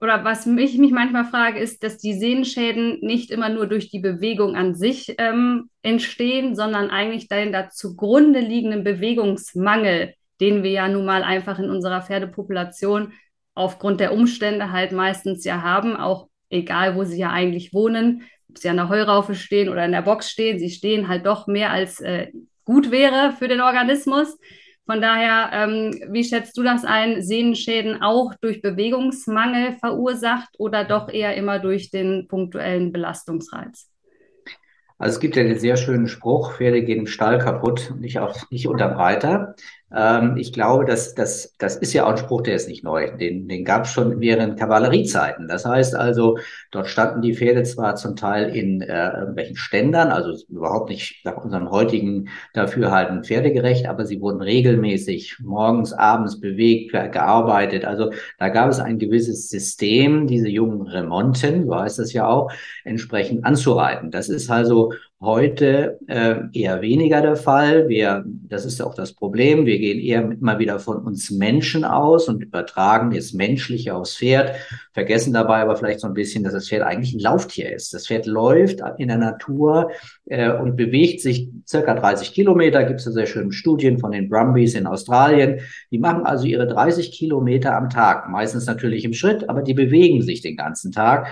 oder 0.00 0.24
was 0.24 0.46
mich, 0.46 0.78
mich 0.78 0.92
manchmal 0.92 1.24
frage, 1.24 1.58
ist, 1.58 1.82
dass 1.82 1.98
die 1.98 2.14
Sehnenschäden 2.14 2.98
nicht 3.00 3.30
immer 3.30 3.48
nur 3.48 3.66
durch 3.66 3.90
die 3.90 3.98
Bewegung 3.98 4.54
an 4.54 4.74
sich 4.74 5.14
ähm, 5.18 5.70
entstehen, 5.82 6.54
sondern 6.54 6.90
eigentlich 6.90 7.28
den 7.28 7.52
da 7.52 7.68
zugrunde 7.68 8.38
liegenden 8.38 8.84
Bewegungsmangel, 8.84 10.14
den 10.40 10.62
wir 10.62 10.70
ja 10.70 10.88
nun 10.88 11.04
mal 11.04 11.24
einfach 11.24 11.58
in 11.58 11.68
unserer 11.68 12.02
Pferdepopulation 12.02 13.12
aufgrund 13.54 13.98
der 13.98 14.12
Umstände 14.12 14.70
halt 14.70 14.92
meistens 14.92 15.44
ja 15.44 15.62
haben, 15.62 15.96
auch 15.96 16.27
egal 16.50 16.96
wo 16.96 17.04
sie 17.04 17.18
ja 17.18 17.30
eigentlich 17.30 17.72
wohnen, 17.72 18.22
ob 18.48 18.58
sie 18.58 18.68
an 18.68 18.76
der 18.76 18.88
Heuraufe 18.88 19.34
stehen 19.34 19.68
oder 19.68 19.84
in 19.84 19.92
der 19.92 20.02
Box 20.02 20.30
stehen, 20.30 20.58
sie 20.58 20.70
stehen 20.70 21.08
halt 21.08 21.26
doch 21.26 21.46
mehr 21.46 21.70
als 21.70 22.00
äh, 22.00 22.28
gut 22.64 22.90
wäre 22.90 23.32
für 23.38 23.48
den 23.48 23.60
Organismus. 23.60 24.38
Von 24.86 25.02
daher, 25.02 25.50
ähm, 25.52 25.90
wie 26.10 26.24
schätzt 26.24 26.56
du 26.56 26.62
das 26.62 26.84
ein? 26.84 27.22
Sehnenschäden 27.22 28.00
auch 28.00 28.32
durch 28.40 28.62
Bewegungsmangel 28.62 29.72
verursacht 29.80 30.48
oder 30.58 30.84
doch 30.84 31.12
eher 31.12 31.36
immer 31.36 31.58
durch 31.58 31.90
den 31.90 32.26
punktuellen 32.26 32.90
Belastungsreiz? 32.90 33.90
Also 34.96 35.14
es 35.14 35.20
gibt 35.20 35.36
ja 35.36 35.44
den 35.44 35.58
sehr 35.58 35.76
schönen 35.76 36.08
Spruch, 36.08 36.56
Pferde 36.56 36.82
gehen 36.82 37.00
im 37.00 37.06
Stall 37.06 37.38
kaputt 37.38 37.90
und 37.90 38.00
nicht, 38.00 38.18
nicht 38.50 38.66
unterm 38.66 38.94
Reiter. 38.94 39.54
Ähm, 39.94 40.36
ich 40.36 40.52
glaube, 40.52 40.84
dass 40.84 41.14
das, 41.14 41.54
das 41.58 41.76
ist 41.76 41.92
ja 41.92 42.04
auch 42.04 42.10
ein 42.10 42.16
Spruch, 42.18 42.42
der 42.42 42.56
ist 42.56 42.68
nicht 42.68 42.84
neu. 42.84 43.16
Den, 43.16 43.48
den 43.48 43.64
gab 43.64 43.84
es 43.84 43.90
schon 43.90 44.20
während 44.20 44.58
Kavalleriezeiten. 44.58 45.48
Das 45.48 45.64
heißt 45.64 45.94
also, 45.94 46.38
dort 46.70 46.88
standen 46.88 47.22
die 47.22 47.34
Pferde 47.34 47.62
zwar 47.62 47.96
zum 47.96 48.16
Teil 48.16 48.54
in 48.54 48.82
äh, 48.82 49.10
irgendwelchen 49.18 49.56
Ständern, 49.56 50.08
also 50.08 50.34
überhaupt 50.48 50.90
nicht 50.90 51.24
nach 51.24 51.36
unserem 51.42 51.70
heutigen 51.70 52.28
Dafürhalten 52.52 53.24
pferdegerecht, 53.24 53.86
aber 53.86 54.04
sie 54.04 54.20
wurden 54.20 54.42
regelmäßig 54.42 55.38
morgens, 55.40 55.92
abends 55.92 56.40
bewegt, 56.40 56.92
gearbeitet. 56.92 57.84
Also 57.84 58.12
da 58.38 58.48
gab 58.50 58.70
es 58.70 58.80
ein 58.80 58.98
gewisses 58.98 59.48
System, 59.48 60.26
diese 60.26 60.48
jungen 60.48 60.86
Remonten, 60.86 61.66
so 61.66 61.74
heißt 61.74 61.98
das 61.98 62.12
ja 62.12 62.26
auch, 62.26 62.52
entsprechend 62.84 63.44
anzureiten. 63.44 64.10
Das 64.10 64.28
ist 64.28 64.50
also 64.50 64.92
heute 65.20 65.98
äh, 66.06 66.36
eher 66.52 66.80
weniger 66.80 67.20
der 67.20 67.34
Fall. 67.34 67.88
Wir, 67.88 68.24
das 68.24 68.64
ist 68.64 68.80
auch 68.80 68.94
das 68.94 69.12
Problem. 69.12 69.66
Wir 69.66 69.78
gehen 69.78 69.98
eher 69.98 70.22
immer 70.30 70.60
wieder 70.60 70.78
von 70.78 70.98
uns 70.98 71.32
Menschen 71.32 71.84
aus 71.84 72.28
und 72.28 72.40
übertragen 72.40 73.10
das 73.10 73.32
Menschliche 73.32 73.94
aufs 73.94 74.16
Pferd, 74.16 74.54
vergessen 74.92 75.32
dabei 75.32 75.62
aber 75.62 75.74
vielleicht 75.74 76.00
so 76.00 76.06
ein 76.06 76.14
bisschen, 76.14 76.44
dass 76.44 76.52
das 76.52 76.68
Pferd 76.68 76.82
eigentlich 76.82 77.14
ein 77.14 77.20
Lauftier 77.20 77.74
ist. 77.74 77.92
Das 77.92 78.06
Pferd 78.06 78.26
läuft 78.26 78.80
in 78.98 79.08
der 79.08 79.18
Natur 79.18 79.90
äh, 80.26 80.52
und 80.52 80.76
bewegt 80.76 81.20
sich 81.20 81.48
circa 81.66 81.94
30 81.94 82.32
Kilometer. 82.32 82.84
Gibt 82.84 83.00
es 83.00 83.06
ja 83.06 83.12
sehr 83.12 83.26
schöne 83.26 83.50
Studien 83.50 83.98
von 83.98 84.12
den 84.12 84.28
Brumbies 84.28 84.74
in 84.74 84.86
Australien. 84.86 85.60
Die 85.90 85.98
machen 85.98 86.26
also 86.26 86.46
ihre 86.46 86.68
30 86.68 87.10
Kilometer 87.10 87.76
am 87.76 87.90
Tag, 87.90 88.28
meistens 88.28 88.66
natürlich 88.66 89.04
im 89.04 89.14
Schritt, 89.14 89.48
aber 89.48 89.62
die 89.62 89.74
bewegen 89.74 90.22
sich 90.22 90.42
den 90.42 90.56
ganzen 90.56 90.92
Tag. 90.92 91.26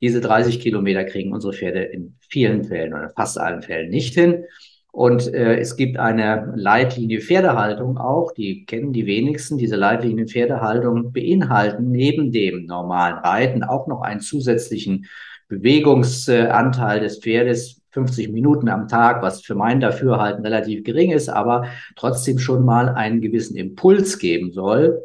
Diese 0.00 0.20
30 0.20 0.60
Kilometer 0.60 1.04
kriegen 1.04 1.32
unsere 1.32 1.52
Pferde 1.52 1.82
in 1.82 2.14
vielen 2.28 2.64
Fällen 2.64 2.94
oder 2.94 3.10
fast 3.10 3.38
allen 3.38 3.62
Fällen 3.62 3.90
nicht 3.90 4.14
hin. 4.14 4.44
Und 4.92 5.32
äh, 5.32 5.56
es 5.58 5.76
gibt 5.76 5.98
eine 5.98 6.52
Leitlinie 6.56 7.20
Pferdehaltung 7.20 7.96
auch, 7.98 8.32
die 8.32 8.64
kennen 8.64 8.92
die 8.92 9.06
wenigsten. 9.06 9.56
Diese 9.56 9.76
Leitlinien 9.76 10.26
Pferdehaltung 10.26 11.12
beinhalten 11.12 11.90
neben 11.90 12.32
dem 12.32 12.66
normalen 12.66 13.18
Reiten 13.18 13.62
auch 13.62 13.86
noch 13.86 14.00
einen 14.00 14.20
zusätzlichen 14.20 15.06
Bewegungsanteil 15.48 17.00
des 17.00 17.18
Pferdes, 17.18 17.80
50 17.90 18.30
Minuten 18.30 18.68
am 18.68 18.88
Tag, 18.88 19.20
was 19.22 19.42
für 19.42 19.54
mein 19.54 19.80
Dafürhalten 19.80 20.44
relativ 20.44 20.84
gering 20.84 21.10
ist, 21.10 21.28
aber 21.28 21.66
trotzdem 21.96 22.38
schon 22.38 22.64
mal 22.64 22.88
einen 22.88 23.20
gewissen 23.20 23.56
Impuls 23.56 24.18
geben 24.18 24.52
soll, 24.52 25.02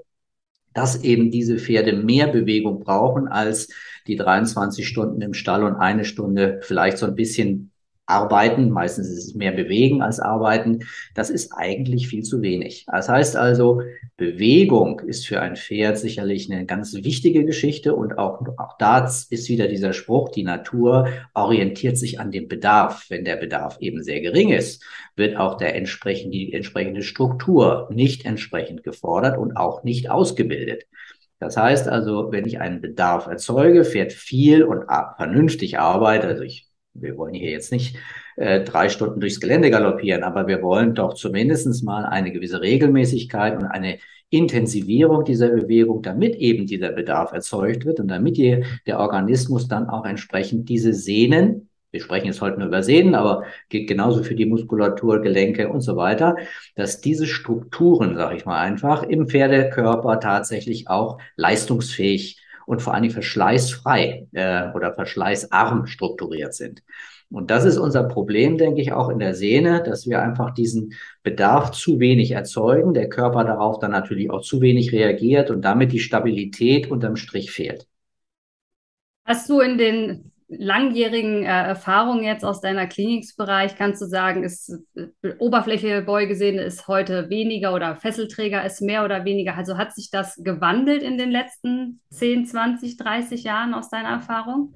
dass 0.75 1.03
eben 1.03 1.31
diese 1.31 1.57
Pferde 1.57 1.93
mehr 1.93 2.27
Bewegung 2.27 2.81
brauchen 2.81 3.27
als 3.27 3.69
die 4.05 4.17
23 4.17 4.87
Stunden 4.87 5.21
im 5.21 5.33
Stall 5.33 5.63
und 5.63 5.75
eine 5.75 6.05
Stunde 6.05 6.59
vielleicht 6.61 6.99
so 6.99 7.07
ein 7.07 7.15
bisschen 7.15 7.71
arbeiten. 8.05 8.69
Meistens 8.69 9.09
ist 9.09 9.27
es 9.27 9.35
mehr 9.35 9.51
bewegen 9.51 10.01
als 10.01 10.19
arbeiten. 10.19 10.79
Das 11.13 11.29
ist 11.29 11.51
eigentlich 11.51 12.07
viel 12.07 12.23
zu 12.23 12.41
wenig. 12.41 12.85
Das 12.91 13.09
heißt 13.09 13.35
also, 13.35 13.81
Bewegung 14.17 15.01
ist 15.01 15.27
für 15.27 15.41
ein 15.41 15.55
Pferd 15.55 15.97
sicherlich 15.97 16.51
eine 16.51 16.65
ganz 16.65 16.93
wichtige 16.93 17.45
Geschichte 17.45 17.95
und 17.95 18.17
auch, 18.17 18.41
auch 18.57 18.77
da 18.77 19.05
ist 19.05 19.49
wieder 19.49 19.67
dieser 19.67 19.93
Spruch, 19.93 20.29
die 20.29 20.43
Natur 20.43 21.07
orientiert 21.33 21.97
sich 21.97 22.19
an 22.19 22.31
dem 22.31 22.47
Bedarf. 22.47 23.05
Wenn 23.09 23.25
der 23.25 23.35
Bedarf 23.35 23.77
eben 23.79 24.03
sehr 24.03 24.21
gering 24.21 24.51
ist, 24.51 24.83
wird 25.15 25.37
auch 25.37 25.57
der 25.57 25.75
entsprechend, 25.75 26.33
die 26.33 26.53
entsprechende 26.53 27.01
Struktur 27.01 27.89
nicht 27.91 28.25
entsprechend 28.25 28.83
gefordert 28.83 29.37
und 29.37 29.57
auch 29.57 29.83
nicht 29.83 30.09
ausgebildet. 30.09 30.85
Das 31.39 31.57
heißt 31.57 31.89
also, 31.89 32.31
wenn 32.31 32.45
ich 32.45 32.59
einen 32.61 32.81
Bedarf 32.81 33.27
erzeuge, 33.27 33.83
fährt 33.83 34.13
viel 34.13 34.63
und 34.63 34.85
vernünftig 35.17 35.77
arbeitet, 35.79 36.29
also 36.29 36.43
ich, 36.43 36.67
wir 36.95 37.17
wollen 37.17 37.33
hier 37.33 37.51
jetzt 37.51 37.71
nicht 37.71 37.97
äh, 38.35 38.61
drei 38.61 38.89
Stunden 38.89 39.19
durchs 39.19 39.39
Gelände 39.39 39.69
galoppieren, 39.69 40.23
aber 40.23 40.47
wir 40.47 40.61
wollen 40.61 40.95
doch 40.95 41.13
zumindestens 41.13 41.83
mal 41.83 42.05
eine 42.05 42.31
gewisse 42.31 42.61
Regelmäßigkeit 42.61 43.57
und 43.57 43.65
eine 43.65 43.99
Intensivierung 44.29 45.23
dieser 45.23 45.49
Bewegung, 45.49 46.01
damit 46.01 46.35
eben 46.35 46.65
dieser 46.65 46.91
Bedarf 46.91 47.31
erzeugt 47.31 47.85
wird 47.85 47.99
und 47.99 48.07
damit 48.07 48.37
der 48.37 48.99
Organismus 48.99 49.67
dann 49.67 49.87
auch 49.87 50.05
entsprechend 50.05 50.67
diese 50.67 50.93
Sehnen, 50.93 51.69
wir 51.91 52.01
sprechen 52.01 52.25
jetzt 52.25 52.41
heute 52.41 52.59
nur 52.59 52.67
über 52.67 52.83
Sehnen, 52.83 53.15
aber 53.15 53.45
gilt 53.69 53.87
genauso 53.87 54.21
für 54.21 54.35
die 54.35 54.45
Muskulatur, 54.45 55.21
Gelenke 55.21 55.69
und 55.69 55.79
so 55.79 55.95
weiter, 55.95 56.35
dass 56.75 56.99
diese 56.99 57.25
Strukturen, 57.25 58.15
sage 58.15 58.35
ich 58.35 58.45
mal 58.45 58.59
einfach, 58.59 59.03
im 59.03 59.29
Pferdekörper 59.29 60.19
tatsächlich 60.19 60.89
auch 60.89 61.19
leistungsfähig 61.37 62.44
und 62.65 62.81
vor 62.81 62.93
allen 62.93 63.03
Dingen 63.03 63.13
verschleißfrei 63.13 64.27
äh, 64.33 64.71
oder 64.73 64.93
verschleißarm 64.93 65.87
strukturiert 65.87 66.53
sind. 66.53 66.83
Und 67.29 67.49
das 67.49 67.65
ist 67.65 67.77
unser 67.77 68.03
Problem, 68.03 68.57
denke 68.57 68.81
ich, 68.81 68.91
auch 68.91 69.09
in 69.09 69.19
der 69.19 69.33
Sehne, 69.33 69.83
dass 69.83 70.07
wir 70.07 70.21
einfach 70.21 70.53
diesen 70.53 70.93
Bedarf 71.23 71.71
zu 71.71 71.99
wenig 71.99 72.31
erzeugen, 72.31 72.93
der 72.93 73.09
Körper 73.09 73.43
darauf 73.43 73.79
dann 73.79 73.91
natürlich 73.91 74.29
auch 74.29 74.41
zu 74.41 74.61
wenig 74.61 74.91
reagiert 74.91 75.49
und 75.49 75.63
damit 75.63 75.91
die 75.91 75.99
Stabilität 75.99 76.89
unterm 76.89 77.15
Strich 77.15 77.51
fehlt. 77.51 77.87
Hast 79.25 79.49
du 79.49 79.59
in 79.59 79.77
den 79.77 80.31
langjährigen 80.47 81.43
äh, 81.43 81.47
Erfahrungen 81.47 82.23
jetzt 82.23 82.45
aus 82.45 82.61
deiner 82.61 82.87
Kliniksbereich, 82.87 83.75
kannst 83.75 84.01
du 84.01 84.05
sagen, 84.05 84.43
ist 84.43 84.71
äh, 84.95 85.33
Oberfläche 85.39 86.01
Beugesehne 86.01 86.61
ist 86.61 86.87
heute 86.87 87.29
weniger 87.29 87.73
oder 87.73 87.95
Fesselträger 87.95 88.63
ist 88.63 88.81
mehr 88.81 89.03
oder 89.03 89.25
weniger? 89.25 89.55
Also 89.55 89.77
hat 89.77 89.93
sich 89.95 90.11
das 90.11 90.35
gewandelt 90.43 91.01
in 91.01 91.17
den 91.17 91.31
letzten 91.31 92.01
10, 92.11 92.45
20, 92.45 92.97
30 92.97 93.43
Jahren 93.43 93.73
aus 93.73 93.89
deiner 93.89 94.09
Erfahrung? 94.09 94.75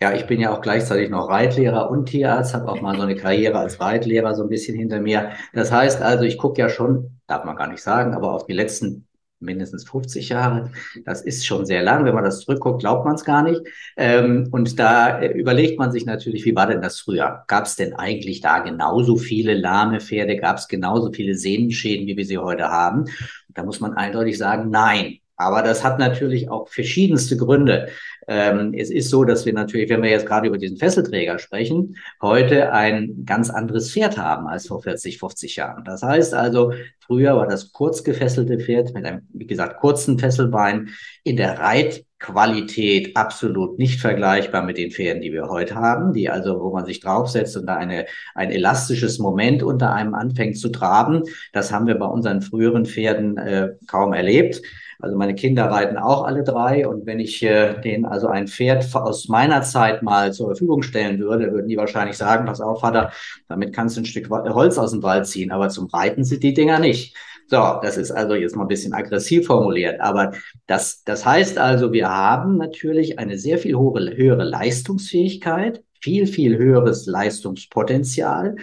Ja, 0.00 0.12
ich 0.12 0.26
bin 0.26 0.40
ja 0.40 0.54
auch 0.54 0.60
gleichzeitig 0.60 1.08
noch 1.08 1.30
Reitlehrer 1.30 1.90
und 1.90 2.06
Tierarzt, 2.06 2.54
habe 2.54 2.70
auch 2.70 2.82
mal 2.82 2.96
so 2.96 3.02
eine 3.02 3.16
Karriere 3.16 3.58
als 3.58 3.80
Reitlehrer 3.80 4.34
so 4.34 4.42
ein 4.42 4.50
bisschen 4.50 4.76
hinter 4.76 5.00
mir. 5.00 5.30
Das 5.54 5.72
heißt 5.72 6.02
also, 6.02 6.24
ich 6.24 6.36
gucke 6.36 6.60
ja 6.60 6.68
schon, 6.68 7.18
darf 7.26 7.44
man 7.44 7.56
gar 7.56 7.66
nicht 7.66 7.82
sagen, 7.82 8.14
aber 8.14 8.32
auf 8.32 8.44
die 8.46 8.52
letzten 8.52 9.08
mindestens 9.40 9.88
50 9.88 10.30
Jahre. 10.30 10.70
Das 11.04 11.22
ist 11.22 11.46
schon 11.46 11.66
sehr 11.66 11.82
lang. 11.82 12.04
Wenn 12.04 12.14
man 12.14 12.24
das 12.24 12.40
zurückguckt, 12.40 12.80
glaubt 12.80 13.04
man 13.04 13.14
es 13.14 13.24
gar 13.24 13.42
nicht. 13.42 13.60
Ähm, 13.96 14.48
und 14.50 14.78
da 14.78 15.20
äh, 15.20 15.32
überlegt 15.32 15.78
man 15.78 15.92
sich 15.92 16.06
natürlich, 16.06 16.44
wie 16.44 16.56
war 16.56 16.66
denn 16.66 16.82
das 16.82 17.00
früher? 17.00 17.44
Gab 17.46 17.66
es 17.66 17.76
denn 17.76 17.94
eigentlich 17.94 18.40
da 18.40 18.60
genauso 18.60 19.16
viele 19.16 19.54
lahme 19.54 20.00
Pferde? 20.00 20.36
Gab 20.36 20.58
es 20.58 20.68
genauso 20.68 21.12
viele 21.12 21.34
Sehnenschäden, 21.34 22.06
wie 22.06 22.16
wir 22.16 22.24
sie 22.24 22.38
heute 22.38 22.68
haben? 22.68 23.04
Da 23.48 23.62
muss 23.62 23.80
man 23.80 23.94
eindeutig 23.94 24.38
sagen, 24.38 24.70
nein. 24.70 25.18
Aber 25.36 25.62
das 25.62 25.84
hat 25.84 25.98
natürlich 25.98 26.48
auch 26.48 26.68
verschiedenste 26.68 27.36
Gründe. 27.36 27.88
Ähm, 28.28 28.74
es 28.74 28.90
ist 28.90 29.10
so, 29.10 29.24
dass 29.24 29.46
wir 29.46 29.52
natürlich, 29.52 29.88
wenn 29.88 30.02
wir 30.02 30.10
jetzt 30.10 30.26
gerade 30.26 30.48
über 30.48 30.58
diesen 30.58 30.76
Fesselträger 30.76 31.38
sprechen, 31.38 31.96
heute 32.20 32.72
ein 32.72 33.24
ganz 33.24 33.50
anderes 33.50 33.92
Pferd 33.92 34.18
haben 34.18 34.48
als 34.48 34.66
vor 34.66 34.82
40, 34.82 35.18
50 35.18 35.56
Jahren. 35.56 35.84
Das 35.84 36.02
heißt 36.02 36.34
also, 36.34 36.72
früher 36.98 37.36
war 37.36 37.46
das 37.46 37.72
kurz 37.72 38.02
gefesselte 38.02 38.58
Pferd 38.58 38.94
mit 38.94 39.04
einem, 39.04 39.28
wie 39.32 39.46
gesagt, 39.46 39.80
kurzen 39.80 40.18
Fesselbein 40.18 40.88
in 41.22 41.36
der 41.36 41.60
Reitqualität 41.60 43.16
absolut 43.16 43.78
nicht 43.78 44.00
vergleichbar 44.00 44.62
mit 44.62 44.76
den 44.76 44.90
Pferden, 44.90 45.22
die 45.22 45.32
wir 45.32 45.48
heute 45.48 45.76
haben, 45.76 46.12
die 46.12 46.28
also, 46.28 46.60
wo 46.60 46.72
man 46.72 46.84
sich 46.84 46.98
draufsetzt 46.98 47.56
und 47.56 47.66
da 47.66 47.76
eine, 47.76 48.06
ein 48.34 48.50
elastisches 48.50 49.20
Moment 49.20 49.62
unter 49.62 49.92
einem 49.92 50.14
anfängt 50.14 50.58
zu 50.58 50.70
traben. 50.70 51.22
Das 51.52 51.70
haben 51.70 51.86
wir 51.86 51.94
bei 51.94 52.06
unseren 52.06 52.42
früheren 52.42 52.86
Pferden 52.86 53.36
äh, 53.38 53.68
kaum 53.86 54.12
erlebt. 54.12 54.62
Also 55.00 55.16
meine 55.16 55.34
Kinder 55.34 55.66
reiten 55.66 55.96
auch 55.96 56.24
alle 56.24 56.42
drei. 56.42 56.86
Und 56.86 57.06
wenn 57.06 57.20
ich 57.20 57.42
äh, 57.42 57.80
denen 57.80 58.04
also 58.06 58.28
ein 58.28 58.48
Pferd 58.48 58.94
aus 58.94 59.28
meiner 59.28 59.62
Zeit 59.62 60.02
mal 60.02 60.32
zur 60.32 60.48
Verfügung 60.48 60.82
stellen 60.82 61.18
würde, 61.18 61.52
würden 61.52 61.68
die 61.68 61.76
wahrscheinlich 61.76 62.16
sagen, 62.16 62.46
pass 62.46 62.60
auf, 62.60 62.80
Vater, 62.80 63.12
damit 63.48 63.74
kannst 63.74 63.96
du 63.96 64.02
ein 64.02 64.06
Stück 64.06 64.30
Holz 64.30 64.78
aus 64.78 64.92
dem 64.92 65.02
Wald 65.02 65.26
ziehen, 65.26 65.50
aber 65.50 65.68
zum 65.68 65.86
Reiten 65.86 66.24
sind 66.24 66.42
die 66.42 66.54
Dinger 66.54 66.78
nicht. 66.78 67.16
So, 67.48 67.78
das 67.80 67.96
ist 67.96 68.10
also 68.10 68.34
jetzt 68.34 68.56
mal 68.56 68.64
ein 68.64 68.68
bisschen 68.68 68.92
aggressiv 68.92 69.46
formuliert, 69.46 70.00
aber 70.00 70.32
das, 70.66 71.04
das 71.04 71.24
heißt 71.24 71.58
also, 71.58 71.92
wir 71.92 72.08
haben 72.08 72.56
natürlich 72.56 73.20
eine 73.20 73.38
sehr 73.38 73.58
viel 73.58 73.78
höhere, 73.78 74.16
höhere 74.16 74.42
Leistungsfähigkeit, 74.42 75.84
viel, 76.00 76.26
viel 76.26 76.58
höheres 76.58 77.06
Leistungspotenzial, 77.06 78.56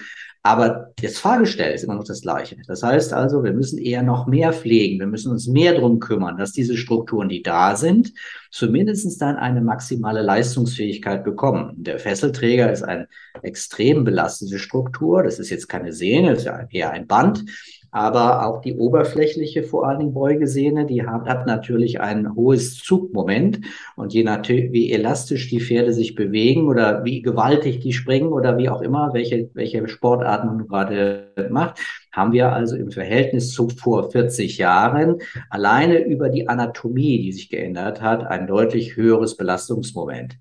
aber 0.45 0.91
das 1.01 1.17
Fahrgestell 1.17 1.73
ist 1.73 1.85
immer 1.85 1.95
noch 1.95 2.03
das 2.03 2.21
gleiche. 2.21 2.57
Das 2.67 2.83
heißt 2.83 3.13
also, 3.13 3.45
wir 3.45 3.53
müssen 3.53 3.79
eher 3.79 4.03
noch 4.03 4.27
mehr 4.27 4.51
pflegen. 4.51 4.99
Wir 4.99 5.07
müssen 5.07 5.31
uns 5.31 5.47
mehr 5.47 5.73
drum 5.73 5.99
kümmern, 6.01 6.37
dass 6.37 6.51
diese 6.51 6.75
Strukturen, 6.75 7.29
die 7.29 7.41
da 7.41 7.77
sind, 7.77 8.13
zumindestens 8.51 9.17
dann 9.17 9.37
eine 9.37 9.61
maximale 9.61 10.21
Leistungsfähigkeit 10.21 11.23
bekommen. 11.23 11.75
Der 11.77 11.97
Fesselträger 11.97 12.69
ist 12.73 12.83
eine 12.83 13.07
extrem 13.41 14.03
belastete 14.03 14.59
Struktur. 14.59 15.23
Das 15.23 15.39
ist 15.39 15.49
jetzt 15.49 15.69
keine 15.69 15.93
Sehne, 15.93 16.31
das 16.31 16.39
ist 16.39 16.45
ja 16.45 16.67
eher 16.69 16.91
ein 16.91 17.07
Band 17.07 17.45
aber 17.93 18.47
auch 18.47 18.59
die 18.61 18.75
oberflächliche, 18.75 19.61
vor 19.61 19.87
allen 19.87 19.99
Dingen 19.99 20.13
Beugesehne, 20.15 20.87
die 20.87 21.05
hat, 21.05 21.27
hat 21.27 21.45
natürlich 21.45 22.01
ein 22.01 22.35
hohes 22.35 22.79
Zugmoment 22.79 23.59
und 23.95 24.13
je 24.13 24.23
nachdem, 24.23 24.73
wie 24.73 24.91
elastisch 24.91 25.47
die 25.47 25.61
Pferde 25.61 25.93
sich 25.93 26.15
bewegen 26.15 26.67
oder 26.67 27.05
wie 27.05 27.21
gewaltig 27.21 27.81
die 27.81 27.93
springen 27.93 28.33
oder 28.33 28.57
wie 28.57 28.67
auch 28.67 28.81
immer, 28.81 29.13
welche, 29.13 29.51
welche 29.53 29.87
Sportarten 29.87 30.47
man 30.47 30.67
gerade 30.67 31.27
macht, 31.51 31.79
haben 32.11 32.31
wir 32.31 32.51
also 32.51 32.75
im 32.75 32.89
Verhältnis 32.89 33.51
zu 33.51 33.69
vor 33.69 34.09
40 34.09 34.57
Jahren 34.57 35.19
alleine 35.51 36.03
über 36.03 36.29
die 36.29 36.49
Anatomie, 36.49 37.21
die 37.21 37.31
sich 37.31 37.49
geändert 37.49 38.01
hat, 38.01 38.25
ein 38.25 38.47
deutlich 38.47 38.95
höheres 38.95 39.37
Belastungsmoment. 39.37 40.39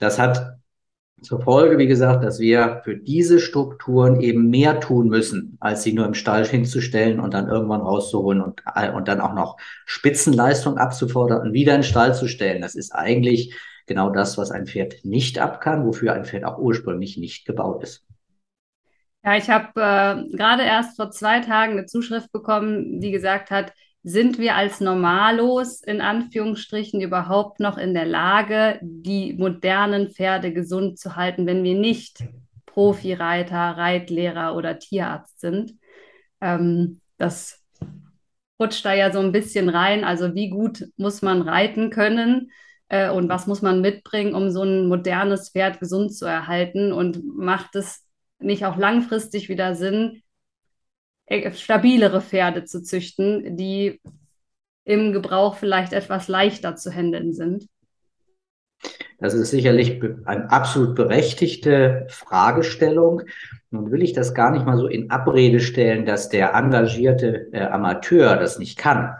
Das 0.00 0.18
hat 0.18 0.56
zur 1.22 1.42
Folge, 1.42 1.78
wie 1.78 1.86
gesagt, 1.86 2.24
dass 2.24 2.40
wir 2.40 2.80
für 2.84 2.96
diese 2.96 3.40
Strukturen 3.40 4.20
eben 4.20 4.48
mehr 4.48 4.80
tun 4.80 5.08
müssen, 5.08 5.56
als 5.60 5.82
sie 5.82 5.92
nur 5.92 6.06
im 6.06 6.14
Stall 6.14 6.46
hinzustellen 6.46 7.20
und 7.20 7.34
dann 7.34 7.48
irgendwann 7.48 7.80
rauszuholen 7.80 8.40
und, 8.40 8.62
und 8.94 9.08
dann 9.08 9.20
auch 9.20 9.34
noch 9.34 9.56
Spitzenleistung 9.86 10.78
abzufordern 10.78 11.42
und 11.42 11.52
wieder 11.52 11.74
in 11.74 11.80
den 11.80 11.86
Stall 11.86 12.14
zu 12.14 12.28
stellen. 12.28 12.62
Das 12.62 12.74
ist 12.74 12.92
eigentlich 12.92 13.54
genau 13.86 14.10
das, 14.10 14.38
was 14.38 14.50
ein 14.50 14.66
Pferd 14.66 15.04
nicht 15.04 15.38
ab 15.38 15.60
kann, 15.60 15.84
wofür 15.84 16.12
ein 16.14 16.24
Pferd 16.24 16.44
auch 16.44 16.58
ursprünglich 16.58 17.16
nicht 17.16 17.44
gebaut 17.44 17.82
ist. 17.82 18.04
Ja, 19.22 19.36
ich 19.36 19.50
habe 19.50 19.68
äh, 19.76 20.36
gerade 20.36 20.62
erst 20.62 20.96
vor 20.96 21.10
zwei 21.10 21.40
Tagen 21.40 21.72
eine 21.72 21.86
Zuschrift 21.86 22.32
bekommen, 22.32 23.00
die 23.00 23.10
gesagt 23.10 23.50
hat, 23.50 23.74
sind 24.02 24.38
wir 24.38 24.56
als 24.56 24.80
Normalos 24.80 25.82
in 25.82 26.00
Anführungsstrichen 26.00 27.00
überhaupt 27.00 27.60
noch 27.60 27.76
in 27.76 27.92
der 27.92 28.06
Lage, 28.06 28.78
die 28.82 29.34
modernen 29.34 30.10
Pferde 30.10 30.52
gesund 30.52 30.98
zu 30.98 31.16
halten, 31.16 31.46
wenn 31.46 31.62
wir 31.64 31.74
nicht 31.74 32.24
Profireiter, 32.66 33.56
Reitlehrer 33.76 34.56
oder 34.56 34.78
Tierarzt 34.78 35.40
sind? 35.40 35.74
Ähm, 36.40 37.00
das 37.18 37.62
rutscht 38.58 38.84
da 38.84 38.94
ja 38.94 39.12
so 39.12 39.20
ein 39.20 39.32
bisschen 39.32 39.68
rein. 39.68 40.04
Also 40.04 40.34
wie 40.34 40.48
gut 40.48 40.86
muss 40.96 41.20
man 41.20 41.42
reiten 41.42 41.90
können 41.90 42.50
äh, 42.88 43.10
und 43.10 43.28
was 43.28 43.46
muss 43.46 43.60
man 43.60 43.82
mitbringen, 43.82 44.34
um 44.34 44.50
so 44.50 44.62
ein 44.62 44.88
modernes 44.88 45.50
Pferd 45.50 45.78
gesund 45.78 46.14
zu 46.14 46.24
erhalten? 46.24 46.92
Und 46.92 47.22
macht 47.36 47.74
es 47.76 48.06
nicht 48.38 48.64
auch 48.64 48.76
langfristig 48.78 49.50
wieder 49.50 49.74
Sinn, 49.74 50.22
stabilere 51.52 52.20
Pferde 52.20 52.64
zu 52.64 52.82
züchten, 52.82 53.56
die 53.56 54.00
im 54.84 55.12
Gebrauch 55.12 55.56
vielleicht 55.56 55.92
etwas 55.92 56.28
leichter 56.28 56.76
zu 56.76 56.92
handeln 56.92 57.32
sind? 57.32 57.66
Das 59.20 59.34
ist 59.34 59.50
sicherlich 59.50 60.00
eine 60.24 60.50
absolut 60.50 60.94
berechtigte 60.94 62.06
Fragestellung. 62.08 63.22
Nun 63.70 63.92
will 63.92 64.02
ich 64.02 64.14
das 64.14 64.34
gar 64.34 64.50
nicht 64.50 64.64
mal 64.64 64.78
so 64.78 64.86
in 64.86 65.10
Abrede 65.10 65.60
stellen, 65.60 66.06
dass 66.06 66.28
der 66.30 66.54
engagierte 66.54 67.52
äh, 67.52 67.60
Amateur 67.66 68.36
das 68.36 68.58
nicht 68.58 68.78
kann. 68.78 69.14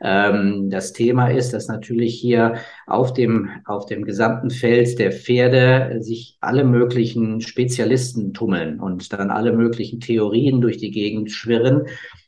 Ähm, 0.00 0.68
das 0.70 0.92
Thema 0.92 1.28
ist, 1.28 1.54
dass 1.54 1.68
natürlich 1.68 2.14
hier 2.20 2.56
auf 2.86 3.14
dem, 3.14 3.48
auf 3.64 3.86
dem 3.86 4.04
gesamten 4.04 4.50
Feld 4.50 4.98
der 4.98 5.10
Pferde 5.10 5.96
sich 6.00 6.36
alle 6.40 6.62
möglichen 6.62 7.40
Spezialisten 7.40 8.34
tummeln 8.34 8.78
und 8.78 9.12
dann 9.12 9.30
alle 9.30 9.52
möglichen 9.52 10.00
Theorien 10.00 10.60
durch 10.60 10.76
die 10.76 10.90
Gegend 10.90 11.32
schwirren 11.32 11.86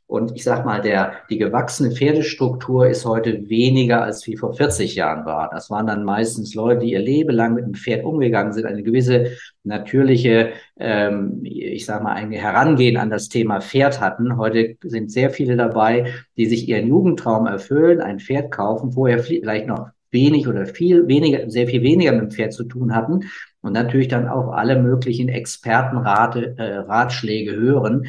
und 0.09 0.35
ich 0.35 0.43
sag 0.43 0.65
mal, 0.65 0.81
der, 0.81 1.13
die 1.29 1.37
gewachsene 1.37 1.91
Pferdestruktur 1.91 2.89
ist 2.89 3.05
heute 3.05 3.51
weniger 3.51 4.03
als 4.03 4.27
wie 4.27 4.39
vor 4.39 4.55
40 4.55 4.95
Jahren 4.95 5.27
war. 5.27 5.51
Das 5.53 5.69
waren 5.69 5.87
dann 5.87 6.03
meistens 6.03 6.55
Leute, 6.55 6.81
die 6.81 6.93
ihr 6.93 6.99
Leben 6.99 7.35
lang 7.35 7.53
mit 7.53 7.67
dem 7.67 7.75
Pferd 7.75 8.07
umgegangen 8.07 8.55
sind, 8.55 8.65
eine 8.65 8.83
gewisse 8.83 9.33
natürliche, 9.65 10.53
ähm, 10.79 11.41
ich 11.45 11.85
sag 11.85 12.03
mal, 12.03 12.15
ein 12.15 12.33
Herangehen 12.33 12.97
an 12.97 13.11
das 13.11 13.29
Thema 13.29 13.61
Pferd 13.61 14.01
hatten. 14.01 14.39
Heute 14.39 14.77
sind 14.83 15.13
sehr 15.13 15.29
viele 15.29 15.57
dabei, 15.57 16.15
die 16.39 16.47
sich 16.47 16.67
ihren 16.67 16.89
Jugendtraum 16.89 17.47
erfüllen, 17.47 18.01
ein 18.01 18.19
Pferd 18.19 18.51
kaufen, 18.51 18.93
vorher 18.93 19.19
vielleicht 19.19 19.67
noch 19.67 19.91
wenig 20.11 20.49
oder 20.49 20.65
viel 20.65 21.07
weniger, 21.07 21.51
sehr 21.51 21.67
viel 21.67 21.83
weniger 21.83 22.13
mit 22.13 22.23
dem 22.23 22.31
Pferd 22.31 22.55
zu 22.55 22.65
tun 22.65 22.95
hatten 22.95 23.25
und 23.61 23.75
natürlich 23.75 24.09
dann 24.09 24.27
auch 24.27 24.53
alle 24.53 24.81
möglichen 24.81 25.29
Expertenrate, 25.29 26.55
äh, 26.57 26.77
Ratschläge 26.77 27.55
hören. 27.55 28.07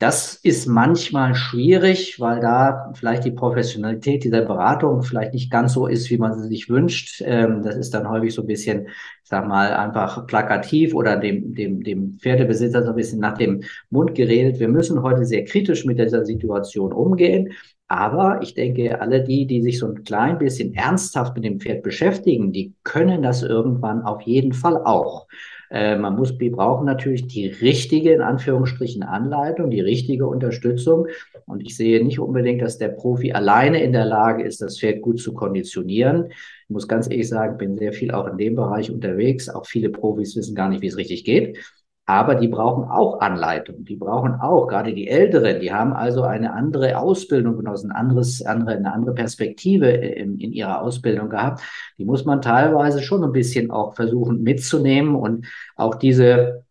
Das 0.00 0.34
ist 0.34 0.66
manchmal 0.66 1.34
schwierig, 1.34 2.20
weil 2.20 2.40
da 2.40 2.92
vielleicht 2.94 3.24
die 3.24 3.30
Professionalität 3.30 4.24
dieser 4.24 4.42
Beratung 4.42 5.02
vielleicht 5.02 5.32
nicht 5.32 5.50
ganz 5.50 5.72
so 5.72 5.86
ist, 5.86 6.10
wie 6.10 6.18
man 6.18 6.34
sie 6.38 6.48
sich 6.48 6.68
wünscht. 6.68 7.22
Ähm, 7.24 7.62
das 7.62 7.76
ist 7.76 7.94
dann 7.94 8.08
häufig 8.10 8.34
so 8.34 8.42
ein 8.42 8.48
bisschen, 8.48 8.88
ich 8.88 9.28
sag 9.30 9.46
mal, 9.46 9.72
einfach 9.72 10.26
plakativ 10.26 10.94
oder 10.94 11.16
dem, 11.16 11.54
dem, 11.54 11.82
dem 11.82 12.18
Pferdebesitzer 12.18 12.82
so 12.82 12.90
ein 12.90 12.96
bisschen 12.96 13.20
nach 13.20 13.38
dem 13.38 13.62
Mund 13.88 14.14
geredet. 14.14 14.58
Wir 14.58 14.68
müssen 14.68 15.00
heute 15.02 15.24
sehr 15.24 15.44
kritisch 15.44 15.84
mit 15.86 15.98
dieser 15.98 16.24
Situation 16.24 16.92
umgehen. 16.92 17.52
Aber 17.86 18.40
ich 18.42 18.54
denke, 18.54 19.00
alle 19.00 19.22
die, 19.22 19.46
die 19.46 19.62
sich 19.62 19.78
so 19.78 19.86
ein 19.86 20.04
klein 20.04 20.38
bisschen 20.38 20.74
ernsthaft 20.74 21.34
mit 21.34 21.44
dem 21.44 21.60
Pferd 21.60 21.82
beschäftigen, 21.82 22.52
die 22.52 22.74
können 22.82 23.22
das 23.22 23.42
irgendwann 23.42 24.02
auf 24.02 24.22
jeden 24.22 24.52
Fall 24.52 24.78
auch. 24.84 25.28
Äh, 25.74 25.96
man 25.96 26.14
muss, 26.14 26.38
wir 26.38 26.52
brauchen 26.52 26.86
natürlich 26.86 27.26
die 27.26 27.48
richtige, 27.48 28.12
in 28.12 28.20
Anführungsstrichen, 28.20 29.02
Anleitung, 29.02 29.70
die 29.70 29.80
richtige 29.80 30.28
Unterstützung. 30.28 31.08
Und 31.46 31.60
ich 31.62 31.76
sehe 31.76 32.04
nicht 32.04 32.20
unbedingt, 32.20 32.62
dass 32.62 32.78
der 32.78 32.90
Profi 32.90 33.32
alleine 33.32 33.82
in 33.82 33.92
der 33.92 34.04
Lage 34.04 34.44
ist, 34.44 34.62
das 34.62 34.78
Pferd 34.78 35.02
gut 35.02 35.18
zu 35.18 35.34
konditionieren. 35.34 36.28
Ich 36.28 36.70
muss 36.70 36.86
ganz 36.86 37.10
ehrlich 37.10 37.28
sagen, 37.28 37.58
bin 37.58 37.76
sehr 37.76 37.92
viel 37.92 38.12
auch 38.12 38.28
in 38.28 38.38
dem 38.38 38.54
Bereich 38.54 38.92
unterwegs. 38.92 39.48
Auch 39.48 39.66
viele 39.66 39.90
Profis 39.90 40.36
wissen 40.36 40.54
gar 40.54 40.68
nicht, 40.68 40.80
wie 40.80 40.86
es 40.86 40.96
richtig 40.96 41.24
geht. 41.24 41.58
Aber 42.06 42.34
die 42.34 42.48
brauchen 42.48 42.84
auch 42.84 43.20
Anleitung. 43.20 43.84
Die 43.84 43.96
brauchen 43.96 44.34
auch, 44.34 44.66
gerade 44.66 44.92
die 44.92 45.08
Älteren, 45.08 45.60
die 45.60 45.72
haben 45.72 45.94
also 45.94 46.22
eine 46.22 46.52
andere 46.52 46.98
Ausbildung 46.98 47.56
genossen, 47.56 47.92
anderes, 47.92 48.44
andere, 48.44 48.76
eine 48.76 48.92
andere 48.92 49.14
Perspektive 49.14 49.88
in, 49.88 50.38
in 50.38 50.52
ihrer 50.52 50.82
Ausbildung 50.82 51.30
gehabt. 51.30 51.62
Die 51.96 52.04
muss 52.04 52.26
man 52.26 52.42
teilweise 52.42 53.00
schon 53.00 53.24
ein 53.24 53.32
bisschen 53.32 53.70
auch 53.70 53.94
versuchen 53.94 54.42
mitzunehmen 54.42 55.14
und 55.14 55.46
auch 55.76 55.94
diese 55.94 56.63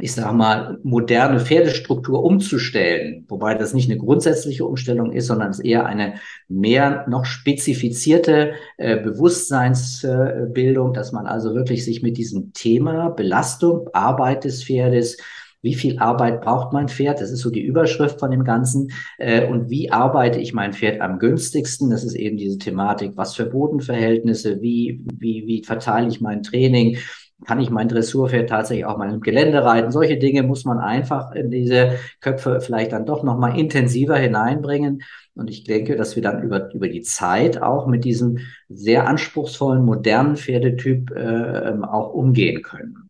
ich 0.00 0.12
sage 0.12 0.34
mal, 0.34 0.78
moderne 0.82 1.40
Pferdestruktur 1.40 2.22
umzustellen, 2.22 3.24
wobei 3.28 3.54
das 3.54 3.74
nicht 3.74 3.90
eine 3.90 3.98
grundsätzliche 3.98 4.64
Umstellung 4.64 5.12
ist, 5.12 5.26
sondern 5.26 5.50
es 5.50 5.60
eher 5.60 5.86
eine 5.86 6.14
mehr 6.48 7.06
noch 7.08 7.24
spezifizierte 7.24 8.52
äh, 8.76 8.96
Bewusstseinsbildung, 8.96 10.92
dass 10.92 11.12
man 11.12 11.26
also 11.26 11.54
wirklich 11.54 11.84
sich 11.84 12.02
mit 12.02 12.16
diesem 12.16 12.52
Thema 12.52 13.10
Belastung, 13.10 13.88
Arbeit 13.92 14.44
des 14.44 14.64
Pferdes, 14.64 15.16
wie 15.62 15.74
viel 15.74 15.98
Arbeit 15.98 16.40
braucht 16.40 16.72
mein 16.72 16.88
Pferd? 16.88 17.20
Das 17.20 17.30
ist 17.30 17.40
so 17.40 17.50
die 17.50 17.62
Überschrift 17.62 18.18
von 18.18 18.30
dem 18.30 18.44
Ganzen. 18.44 18.92
Äh, 19.18 19.46
und 19.46 19.68
wie 19.68 19.90
arbeite 19.92 20.40
ich 20.40 20.54
mein 20.54 20.72
Pferd 20.72 21.00
am 21.00 21.18
günstigsten? 21.18 21.90
Das 21.90 22.02
ist 22.02 22.14
eben 22.14 22.36
diese 22.36 22.58
Thematik. 22.58 23.12
Was 23.16 23.34
für 23.34 23.46
Bodenverhältnisse? 23.46 24.62
Wie, 24.62 25.04
wie, 25.12 25.46
wie 25.46 25.62
verteile 25.62 26.08
ich 26.08 26.20
mein 26.20 26.42
Training? 26.42 26.96
Kann 27.46 27.60
ich 27.60 27.70
mein 27.70 27.88
Dressurpferd 27.88 28.48
tatsächlich 28.48 28.84
auch 28.84 28.98
mal 28.98 29.12
im 29.12 29.20
Gelände 29.20 29.64
reiten? 29.64 29.90
Solche 29.90 30.18
Dinge 30.18 30.42
muss 30.42 30.64
man 30.64 30.78
einfach 30.78 31.32
in 31.32 31.50
diese 31.50 31.98
Köpfe 32.20 32.60
vielleicht 32.60 32.92
dann 32.92 33.06
doch 33.06 33.22
nochmal 33.22 33.58
intensiver 33.58 34.16
hineinbringen. 34.16 35.02
Und 35.34 35.48
ich 35.48 35.64
denke, 35.64 35.96
dass 35.96 36.16
wir 36.16 36.22
dann 36.22 36.42
über, 36.42 36.72
über 36.74 36.88
die 36.88 37.02
Zeit 37.02 37.62
auch 37.62 37.86
mit 37.86 38.04
diesem 38.04 38.38
sehr 38.68 39.06
anspruchsvollen, 39.06 39.84
modernen 39.84 40.36
Pferdetyp 40.36 41.10
äh, 41.12 41.72
auch 41.82 42.12
umgehen 42.12 42.62
können. 42.62 43.08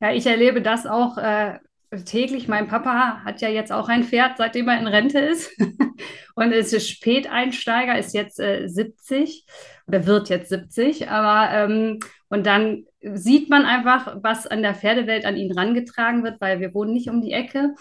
Ja, 0.00 0.12
ich 0.12 0.26
erlebe 0.26 0.60
das 0.62 0.86
auch 0.86 1.18
äh, 1.18 1.58
täglich. 2.04 2.48
Mein 2.48 2.68
Papa 2.68 3.22
hat 3.24 3.40
ja 3.40 3.48
jetzt 3.48 3.72
auch 3.72 3.88
ein 3.88 4.04
Pferd, 4.04 4.38
seitdem 4.38 4.68
er 4.68 4.78
in 4.78 4.86
Rente 4.86 5.18
ist. 5.18 5.50
und 6.34 6.52
ist 6.52 6.88
Späteinsteiger, 6.88 7.98
ist 7.98 8.14
jetzt 8.14 8.38
äh, 8.40 8.68
70 8.68 9.46
oder 9.86 10.06
wird 10.06 10.28
jetzt 10.28 10.48
70. 10.48 11.08
Aber 11.08 11.52
ähm, 11.54 12.00
und 12.28 12.46
dann 12.46 12.84
sieht 13.00 13.50
man 13.50 13.64
einfach, 13.64 14.16
was 14.22 14.46
an 14.46 14.62
der 14.62 14.74
Pferdewelt 14.74 15.24
an 15.24 15.36
ihn 15.36 15.52
rangetragen 15.52 16.24
wird, 16.24 16.40
weil 16.40 16.60
wir 16.60 16.74
wohnen 16.74 16.92
nicht 16.92 17.08
um 17.08 17.20
die 17.20 17.32
Ecke. 17.32 17.74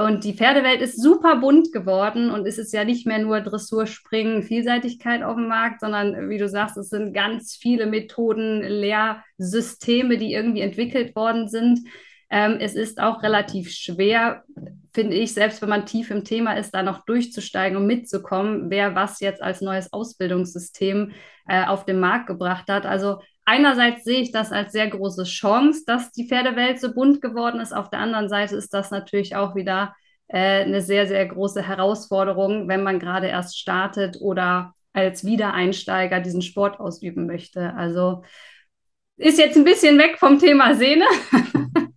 Und 0.00 0.22
die 0.22 0.34
Pferdewelt 0.34 0.80
ist 0.80 1.02
super 1.02 1.36
bunt 1.40 1.72
geworden 1.72 2.30
und 2.30 2.46
es 2.46 2.56
ist 2.56 2.72
ja 2.72 2.84
nicht 2.84 3.04
mehr 3.04 3.18
nur 3.18 3.40
Dressur, 3.40 3.88
Springen, 3.88 4.44
Vielseitigkeit 4.44 5.24
auf 5.24 5.34
dem 5.34 5.48
Markt, 5.48 5.80
sondern 5.80 6.30
wie 6.30 6.38
du 6.38 6.48
sagst, 6.48 6.76
es 6.76 6.90
sind 6.90 7.12
ganz 7.12 7.56
viele 7.60 7.86
Methoden, 7.86 8.62
Lehrsysteme, 8.62 10.16
die 10.16 10.34
irgendwie 10.34 10.60
entwickelt 10.60 11.16
worden 11.16 11.48
sind. 11.48 11.80
Ähm, 12.30 12.58
es 12.60 12.74
ist 12.74 13.00
auch 13.00 13.22
relativ 13.22 13.70
schwer, 13.70 14.42
finde 14.92 15.16
ich, 15.16 15.32
selbst 15.32 15.62
wenn 15.62 15.68
man 15.68 15.86
tief 15.86 16.10
im 16.10 16.24
Thema 16.24 16.54
ist, 16.54 16.72
da 16.72 16.82
noch 16.82 17.04
durchzusteigen 17.04 17.76
und 17.78 17.86
mitzukommen, 17.86 18.70
wer 18.70 18.94
was 18.94 19.20
jetzt 19.20 19.42
als 19.42 19.60
neues 19.60 19.92
Ausbildungssystem 19.92 21.12
äh, 21.46 21.64
auf 21.64 21.84
den 21.84 22.00
Markt 22.00 22.26
gebracht 22.26 22.68
hat. 22.68 22.84
Also 22.84 23.20
einerseits 23.44 24.04
sehe 24.04 24.20
ich 24.20 24.30
das 24.30 24.52
als 24.52 24.72
sehr 24.72 24.88
große 24.88 25.24
Chance, 25.24 25.84
dass 25.86 26.12
die 26.12 26.28
Pferdewelt 26.28 26.80
so 26.80 26.92
bunt 26.92 27.22
geworden 27.22 27.60
ist. 27.60 27.72
Auf 27.72 27.88
der 27.88 28.00
anderen 28.00 28.28
Seite 28.28 28.56
ist 28.56 28.74
das 28.74 28.90
natürlich 28.90 29.36
auch 29.36 29.54
wieder 29.54 29.94
äh, 30.28 30.64
eine 30.64 30.82
sehr, 30.82 31.06
sehr 31.06 31.24
große 31.24 31.66
Herausforderung, 31.66 32.68
wenn 32.68 32.82
man 32.82 32.98
gerade 32.98 33.28
erst 33.28 33.58
startet 33.58 34.18
oder 34.20 34.74
als 34.92 35.24
Wiedereinsteiger 35.24 36.20
diesen 36.20 36.42
Sport 36.42 36.80
ausüben 36.80 37.26
möchte. 37.26 37.74
Also 37.74 38.24
ist 39.16 39.38
jetzt 39.38 39.56
ein 39.56 39.64
bisschen 39.64 39.98
weg 39.98 40.18
vom 40.18 40.38
Thema 40.38 40.74
Sehne. 40.74 41.06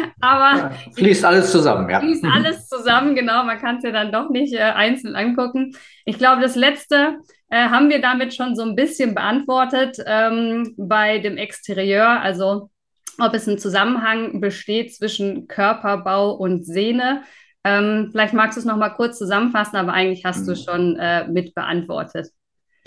Aber 0.20 0.58
ja, 0.58 0.70
fließt 0.94 1.24
alles 1.24 1.50
zusammen, 1.50 1.88
ja. 1.88 2.00
Fließt 2.00 2.24
alles 2.24 2.68
zusammen, 2.68 3.14
genau. 3.14 3.44
Man 3.44 3.58
kann 3.58 3.76
es 3.76 3.84
ja 3.84 3.92
dann 3.92 4.12
doch 4.12 4.30
nicht 4.30 4.54
äh, 4.54 4.58
einzeln 4.60 5.16
angucken. 5.16 5.74
Ich 6.04 6.18
glaube, 6.18 6.42
das 6.42 6.56
letzte, 6.56 7.18
äh, 7.50 7.68
haben 7.68 7.90
wir 7.90 8.00
damit 8.00 8.34
schon 8.34 8.54
so 8.54 8.62
ein 8.62 8.76
bisschen 8.76 9.14
beantwortet 9.14 9.98
ähm, 10.06 10.74
bei 10.76 11.18
dem 11.18 11.36
Exterieur, 11.36 12.20
also 12.20 12.70
ob 13.18 13.34
es 13.34 13.46
ein 13.46 13.58
Zusammenhang 13.58 14.40
besteht 14.40 14.94
zwischen 14.94 15.48
Körperbau 15.48 16.32
und 16.32 16.64
Sehne. 16.64 17.22
Ähm, 17.64 18.08
vielleicht 18.10 18.32
magst 18.32 18.56
du 18.56 18.60
es 18.60 18.66
noch 18.66 18.76
mal 18.76 18.90
kurz 18.90 19.18
zusammenfassen, 19.18 19.76
aber 19.76 19.92
eigentlich 19.92 20.24
hast 20.24 20.46
du 20.46 20.52
mhm. 20.52 20.56
schon 20.56 20.96
äh, 20.96 21.26
mit 21.28 21.54
beantwortet. 21.54 22.28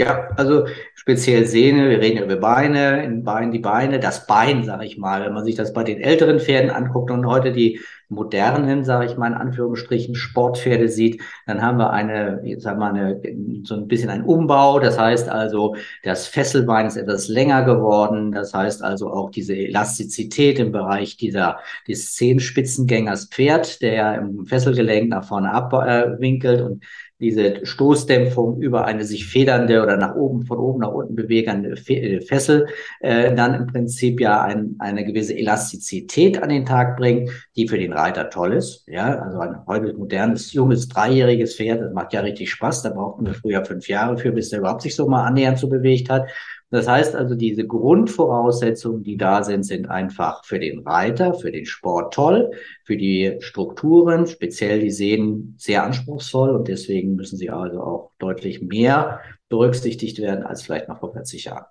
Ja, 0.03 0.27
also 0.35 0.65
speziell 0.95 1.45
Sehne, 1.45 1.89
wir 1.89 2.01
reden 2.01 2.23
über 2.23 2.35
Beine, 2.35 3.05
in 3.05 3.23
Bein 3.23 3.51
die 3.51 3.59
Beine, 3.59 3.99
das 3.99 4.27
Bein, 4.27 4.65
sage 4.65 4.85
ich 4.85 4.97
mal, 4.97 5.23
wenn 5.23 5.33
man 5.33 5.45
sich 5.45 5.55
das 5.55 5.71
bei 5.71 5.83
den 5.83 6.01
älteren 6.01 6.41
Pferden 6.41 6.71
anguckt 6.71 7.09
und 7.09 7.25
heute 7.25 7.53
die 7.53 7.79
modernen, 8.09 8.83
sage 8.83 9.05
ich 9.05 9.15
mal 9.15 9.27
in 9.27 9.33
Anführungsstrichen, 9.33 10.15
Sportpferde 10.15 10.89
sieht, 10.89 11.21
dann 11.47 11.61
haben 11.61 11.77
wir 11.77 11.91
eine, 11.91 12.41
jetzt 12.43 12.65
haben 12.65 12.79
wir 12.79 12.87
eine, 12.87 13.21
so 13.63 13.75
ein 13.75 13.87
bisschen 13.87 14.09
ein 14.09 14.25
Umbau. 14.25 14.79
Das 14.79 14.99
heißt 14.99 15.29
also, 15.29 15.75
das 16.03 16.27
Fesselbein 16.27 16.85
ist 16.85 16.97
etwas 16.97 17.29
länger 17.29 17.63
geworden. 17.63 18.33
Das 18.33 18.53
heißt 18.53 18.83
also 18.83 19.09
auch 19.09 19.29
diese 19.31 19.55
Elastizität 19.55 20.59
im 20.59 20.73
Bereich 20.73 21.15
dieser, 21.15 21.59
des 21.87 22.13
Zehenspitzengängers 22.13 23.29
Pferd, 23.29 23.81
der 23.81 24.15
im 24.15 24.45
Fesselgelenk 24.45 25.09
nach 25.09 25.23
vorne 25.23 25.51
abwinkelt 25.53 26.61
und 26.61 26.83
diese 27.23 27.65
Stoßdämpfung 27.65 28.61
über 28.61 28.85
eine 28.85 29.03
sich 29.05 29.25
federnde 29.25 29.81
oder 29.81 29.97
nach 29.97 30.15
oben, 30.15 30.45
von 30.45 30.59
oben 30.59 30.81
nach 30.81 30.91
unten 30.91 31.15
bewegende 31.15 31.71
äh, 31.71 32.21
Fessel 32.21 32.67
äh, 32.99 33.33
dann 33.33 33.55
im 33.55 33.67
Prinzip 33.67 34.19
ja 34.19 34.41
ein, 34.41 34.75
eine 34.79 35.05
gewisse 35.05 35.35
Elastizität 35.35 36.43
an 36.43 36.49
den 36.49 36.65
Tag 36.65 36.97
bringt, 36.97 37.31
die 37.55 37.67
für 37.67 37.79
den 37.79 37.93
Reiter 37.93 38.29
toll 38.29 38.53
ist. 38.53 38.83
Ja, 38.87 39.19
also 39.19 39.39
ein 39.39 39.55
heute 39.65 39.93
modernes, 39.93 40.53
junges, 40.53 40.87
dreijähriges 40.87 41.55
Pferd, 41.55 41.81
das 41.81 41.93
macht 41.93 42.13
ja 42.13 42.21
richtig 42.21 42.51
Spaß. 42.51 42.83
Da 42.83 42.89
brauchten 42.89 43.25
wir 43.25 43.33
früher 43.33 43.65
fünf 43.65 43.87
Jahre 43.87 44.17
für, 44.17 44.31
bis 44.31 44.49
der 44.49 44.59
überhaupt 44.59 44.81
sich 44.83 44.95
so 44.95 45.07
mal 45.07 45.25
annähernd 45.25 45.57
so 45.57 45.69
bewegt 45.69 46.09
hat. 46.09 46.27
Das 46.73 46.87
heißt 46.87 47.15
also, 47.15 47.35
diese 47.35 47.67
Grundvoraussetzungen, 47.67 49.03
die 49.03 49.15
da 49.15 49.43
sind, 49.43 49.61
sind 49.61 49.91
einfach 49.91 50.43
für 50.43 50.57
den 50.57 50.79
Reiter, 50.79 51.35
für 51.35 51.51
den 51.51 51.67
Sport 51.67 52.15
toll, 52.15 52.49
für 52.83 52.97
die 52.97 53.37
Strukturen, 53.41 54.25
speziell 54.25 54.79
die 54.79 54.89
Sehnen 54.89 55.53
sehr 55.59 55.83
anspruchsvoll 55.83 56.49
und 56.49 56.67
deswegen 56.67 57.13
müssen 57.13 57.37
sie 57.37 57.51
also 57.51 57.79
auch 57.79 58.11
deutlich 58.17 58.63
mehr 58.63 59.21
berücksichtigt 59.49 60.17
werden 60.17 60.43
als 60.43 60.63
vielleicht 60.63 60.87
noch 60.87 60.99
vor 60.99 61.13
40 61.13 61.43
Jahren. 61.43 61.65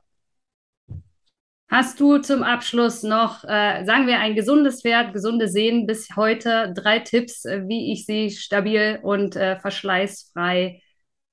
Hast 1.69 1.99
du 1.99 2.19
zum 2.19 2.45
Abschluss 2.45 3.03
noch, 3.03 3.43
äh, 3.43 3.85
sagen 3.85 4.07
wir, 4.07 4.21
ein 4.21 4.37
gesundes 4.37 4.83
Pferd, 4.83 5.13
gesunde 5.13 5.49
Sehnen 5.49 5.85
bis 5.85 6.11
heute, 6.15 6.73
drei 6.77 7.01
Tipps, 7.01 7.45
äh, 7.45 7.67
wie 7.67 7.93
ich 7.93 8.07
sie 8.07 8.31
stabil 8.31 9.01
und 9.03 9.35
äh, 9.35 9.59
verschleißfrei 9.59 10.81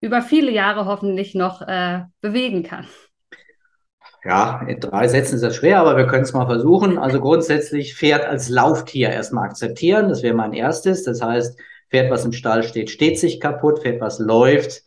über 0.01 0.23
viele 0.23 0.49
Jahre 0.49 0.85
hoffentlich 0.85 1.35
noch 1.35 1.61
äh, 1.61 2.05
bewegen 2.21 2.63
kann? 2.63 2.87
Ja, 4.25 4.65
in 4.67 4.79
drei 4.79 5.07
Sätzen 5.07 5.35
ist 5.35 5.43
das 5.43 5.55
schwer, 5.55 5.79
aber 5.79 5.95
wir 5.95 6.05
können 6.05 6.23
es 6.23 6.33
mal 6.33 6.45
versuchen. 6.45 6.97
Also 6.97 7.21
grundsätzlich 7.21 7.95
Pferd 7.95 8.25
als 8.25 8.49
Lauftier 8.49 9.09
erstmal 9.09 9.45
akzeptieren. 9.45 10.09
Das 10.09 10.23
wäre 10.23 10.35
mein 10.35 10.53
erstes. 10.53 11.03
Das 11.03 11.21
heißt, 11.21 11.57
Pferd, 11.89 12.11
was 12.11 12.25
im 12.25 12.33
Stall 12.33 12.63
steht, 12.63 12.89
steht 12.89 13.17
sich 13.17 13.39
kaputt. 13.39 13.79
Pferd, 13.79 14.01
was 14.01 14.19
läuft, 14.19 14.83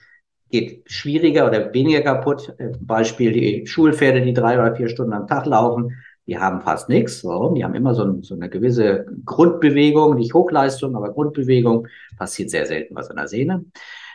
geht 0.50 0.82
schwieriger 0.90 1.46
oder 1.46 1.72
weniger 1.72 2.02
kaputt. 2.02 2.54
Äh, 2.58 2.72
Beispiel 2.80 3.32
die 3.32 3.66
Schulpferde, 3.66 4.20
die 4.20 4.34
drei 4.34 4.54
oder 4.54 4.76
vier 4.76 4.88
Stunden 4.88 5.14
am 5.14 5.26
Tag 5.26 5.46
laufen. 5.46 5.96
Die 6.26 6.38
haben 6.38 6.60
fast 6.60 6.90
nichts. 6.90 7.24
Warum? 7.24 7.54
Die 7.54 7.64
haben 7.64 7.74
immer 7.74 7.94
so, 7.94 8.04
ein, 8.04 8.22
so 8.22 8.34
eine 8.34 8.50
gewisse 8.50 9.06
Grundbewegung, 9.24 10.14
nicht 10.14 10.34
Hochleistung, 10.34 10.94
aber 10.94 11.10
Grundbewegung. 11.10 11.88
Passiert 12.18 12.50
sehr 12.50 12.66
selten 12.66 12.94
was 12.94 13.08
an 13.08 13.16
der 13.16 13.28
Sehne. 13.28 13.64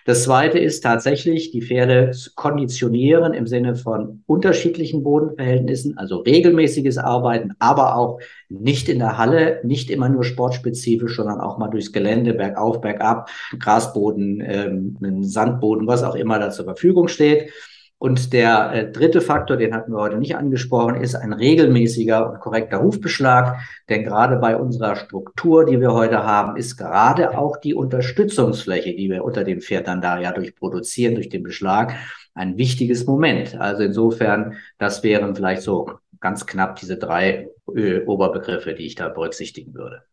Das 0.07 0.23
zweite 0.23 0.57
ist 0.57 0.79
tatsächlich, 0.83 1.51
die 1.51 1.61
Pferde 1.61 2.11
zu 2.11 2.31
konditionieren 2.33 3.33
im 3.33 3.45
Sinne 3.45 3.75
von 3.75 4.23
unterschiedlichen 4.25 5.03
Bodenverhältnissen, 5.03 5.97
also 5.97 6.19
regelmäßiges 6.19 6.97
Arbeiten, 6.97 7.55
aber 7.59 7.97
auch 7.97 8.21
nicht 8.47 8.87
in 8.87 8.99
der 8.99 9.17
Halle, 9.17 9.59
nicht 9.65 9.91
immer 9.91 10.07
nur 10.07 10.23
sportspezifisch, 10.23 11.17
sondern 11.17 11.41
auch 11.41 11.57
mal 11.57 11.67
durchs 11.67 11.91
Gelände, 11.91 12.33
bergauf, 12.33 12.79
bergab, 12.79 13.29
Grasboden, 13.59 14.41
ähm, 14.45 15.23
Sandboden, 15.23 15.87
was 15.87 16.03
auch 16.03 16.15
immer 16.15 16.39
da 16.39 16.51
zur 16.51 16.63
Verfügung 16.63 17.09
steht. 17.09 17.51
Und 17.99 18.31
der 18.31 18.73
äh, 18.73 18.91
dritte 18.91 19.21
Faktor, 19.21 19.57
den 19.57 19.73
hatten 19.73 19.91
wir 19.91 19.99
heute 19.99 20.17
nicht 20.17 20.35
angesprochen, 20.35 21.01
ist 21.01 21.15
ein 21.15 21.33
regelmäßiger 21.33 22.31
und 22.31 22.39
korrekter 22.39 22.81
Hufbeschlag. 22.81 23.59
Denn 23.89 24.03
gerade 24.03 24.35
bei 24.35 24.55
unserer 24.55 24.95
Struktur, 24.95 25.65
die 25.65 25.79
wir 25.79 25.93
heute 25.93 26.23
haben, 26.23 26.57
ist 26.57 26.77
gerade 26.77 27.35
auch 27.35 27.57
die 27.57 27.73
Unterstützungsfläche, 27.73 28.95
die 28.95 29.09
wir 29.09 29.23
unter 29.23 29.43
dem 29.43 29.61
Pferd 29.61 29.87
dann 29.87 30.01
da 30.01 30.19
ja 30.19 30.31
durch 30.31 30.55
produzieren, 30.55 31.15
durch 31.15 31.29
den 31.29 31.41
Beschlag, 31.41 31.95
ein 32.35 32.57
wichtiges 32.57 33.07
Moment. 33.07 33.59
Also 33.59 33.81
insofern, 33.81 34.57
das 34.77 35.01
wären 35.01 35.35
vielleicht 35.35 35.63
so 35.63 35.89
ganz 36.19 36.45
knapp 36.45 36.75
diese 36.75 36.97
drei 36.97 37.49
äh, 37.75 38.01
Oberbegriffe, 38.01 38.75
die 38.75 38.85
ich 38.85 38.93
da 38.93 39.09
berücksichtigen 39.09 39.73
würde. 39.73 40.03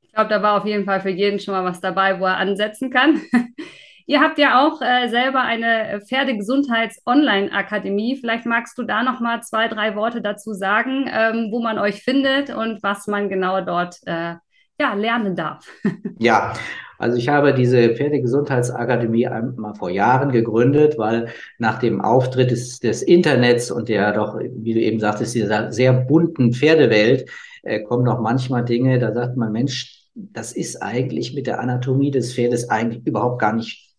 Ich 0.00 0.12
glaube, 0.12 0.30
da 0.30 0.42
war 0.42 0.56
auf 0.58 0.66
jeden 0.66 0.86
Fall 0.86 1.00
für 1.00 1.10
jeden 1.10 1.38
schon 1.38 1.52
mal 1.52 1.64
was 1.64 1.80
dabei, 1.82 2.18
wo 2.18 2.24
er 2.24 2.38
ansetzen 2.38 2.90
kann. 2.90 3.20
Ihr 4.10 4.20
habt 4.20 4.38
ja 4.40 4.66
auch 4.66 4.82
äh, 4.82 5.08
selber 5.08 5.42
eine 5.42 6.00
Pferdegesundheits-Online-Akademie. 6.00 8.16
Vielleicht 8.16 8.44
magst 8.44 8.76
du 8.76 8.82
da 8.82 9.04
noch 9.04 9.20
mal 9.20 9.40
zwei, 9.44 9.68
drei 9.68 9.94
Worte 9.94 10.20
dazu 10.20 10.52
sagen, 10.52 11.08
ähm, 11.08 11.50
wo 11.52 11.60
man 11.60 11.78
euch 11.78 12.02
findet 12.02 12.50
und 12.50 12.82
was 12.82 13.06
man 13.06 13.28
genau 13.28 13.60
dort 13.60 13.98
äh, 14.06 14.34
ja, 14.80 14.94
lernen 14.94 15.36
darf. 15.36 15.64
Ja, 16.18 16.54
also 16.98 17.16
ich 17.16 17.28
habe 17.28 17.54
diese 17.54 17.94
Pferdegesundheitsakademie 17.94 19.28
mal 19.56 19.74
vor 19.74 19.90
Jahren 19.90 20.32
gegründet, 20.32 20.98
weil 20.98 21.28
nach 21.58 21.78
dem 21.78 22.00
Auftritt 22.00 22.50
des, 22.50 22.80
des 22.80 23.02
Internets 23.02 23.70
und 23.70 23.88
der 23.88 24.12
doch, 24.12 24.36
wie 24.38 24.74
du 24.74 24.80
eben 24.80 24.98
sagtest, 24.98 25.36
dieser 25.36 25.70
sehr 25.70 25.92
bunten 25.92 26.52
Pferdewelt, 26.52 27.30
äh, 27.62 27.84
kommen 27.84 28.02
noch 28.02 28.20
manchmal 28.20 28.64
Dinge, 28.64 28.98
da 28.98 29.14
sagt 29.14 29.36
man, 29.36 29.52
Mensch, 29.52 30.08
das 30.14 30.50
ist 30.52 30.82
eigentlich 30.82 31.32
mit 31.32 31.46
der 31.46 31.60
Anatomie 31.60 32.10
des 32.10 32.34
Pferdes 32.34 32.68
eigentlich 32.68 33.06
überhaupt 33.06 33.40
gar 33.40 33.52
nicht 33.52 33.89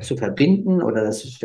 zu 0.00 0.16
verbinden 0.16 0.82
oder 0.82 1.04
das 1.04 1.40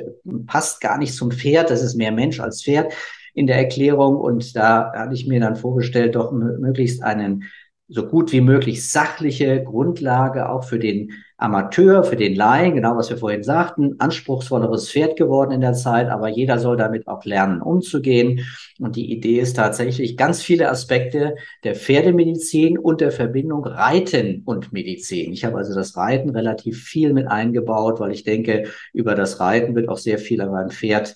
passt 0.45 0.81
gar 0.81 0.97
nicht 0.97 1.15
zum 1.15 1.31
Pferd, 1.31 1.69
das 1.69 1.81
ist 1.81 1.95
mehr 1.95 2.11
Mensch 2.11 2.39
als 2.39 2.63
Pferd 2.63 2.93
in 3.33 3.47
der 3.47 3.57
Erklärung. 3.57 4.15
Und 4.15 4.55
da 4.55 4.91
hatte 4.93 5.15
ich 5.15 5.27
mir 5.27 5.39
dann 5.39 5.55
vorgestellt, 5.55 6.15
doch 6.15 6.31
möglichst 6.31 7.03
einen 7.03 7.45
so 7.87 8.07
gut 8.07 8.31
wie 8.31 8.41
möglich 8.41 8.89
sachliche 8.89 9.63
Grundlage 9.63 10.49
auch 10.49 10.63
für 10.63 10.79
den 10.79 11.11
Amateur, 11.43 12.05
für 12.05 12.15
den 12.15 12.35
Laien, 12.35 12.73
genau 12.73 12.95
was 12.95 13.09
wir 13.09 13.17
vorhin 13.17 13.43
sagten, 13.43 13.95
anspruchsvolleres 13.99 14.89
Pferd 14.89 15.17
geworden 15.17 15.51
in 15.51 15.59
der 15.59 15.73
Zeit, 15.73 16.07
aber 16.07 16.29
jeder 16.29 16.57
soll 16.57 16.77
damit 16.77 17.05
auch 17.09 17.25
lernen, 17.25 17.61
umzugehen. 17.61 18.45
Und 18.79 18.95
die 18.95 19.11
Idee 19.11 19.39
ist 19.39 19.57
tatsächlich 19.57 20.15
ganz 20.15 20.41
viele 20.41 20.69
Aspekte 20.69 21.35
der 21.65 21.75
Pferdemedizin 21.75 22.77
und 22.77 23.01
der 23.01 23.11
Verbindung 23.11 23.65
Reiten 23.65 24.43
und 24.45 24.71
Medizin. 24.71 25.33
Ich 25.33 25.43
habe 25.43 25.57
also 25.57 25.75
das 25.75 25.97
Reiten 25.97 26.29
relativ 26.29 26.81
viel 26.81 27.11
mit 27.11 27.27
eingebaut, 27.27 27.99
weil 27.99 28.13
ich 28.13 28.23
denke, 28.23 28.69
über 28.93 29.13
das 29.13 29.41
Reiten 29.41 29.75
wird 29.75 29.89
auch 29.89 29.97
sehr 29.97 30.19
viel 30.19 30.39
an 30.39 30.51
meinem 30.51 30.69
Pferd 30.69 31.13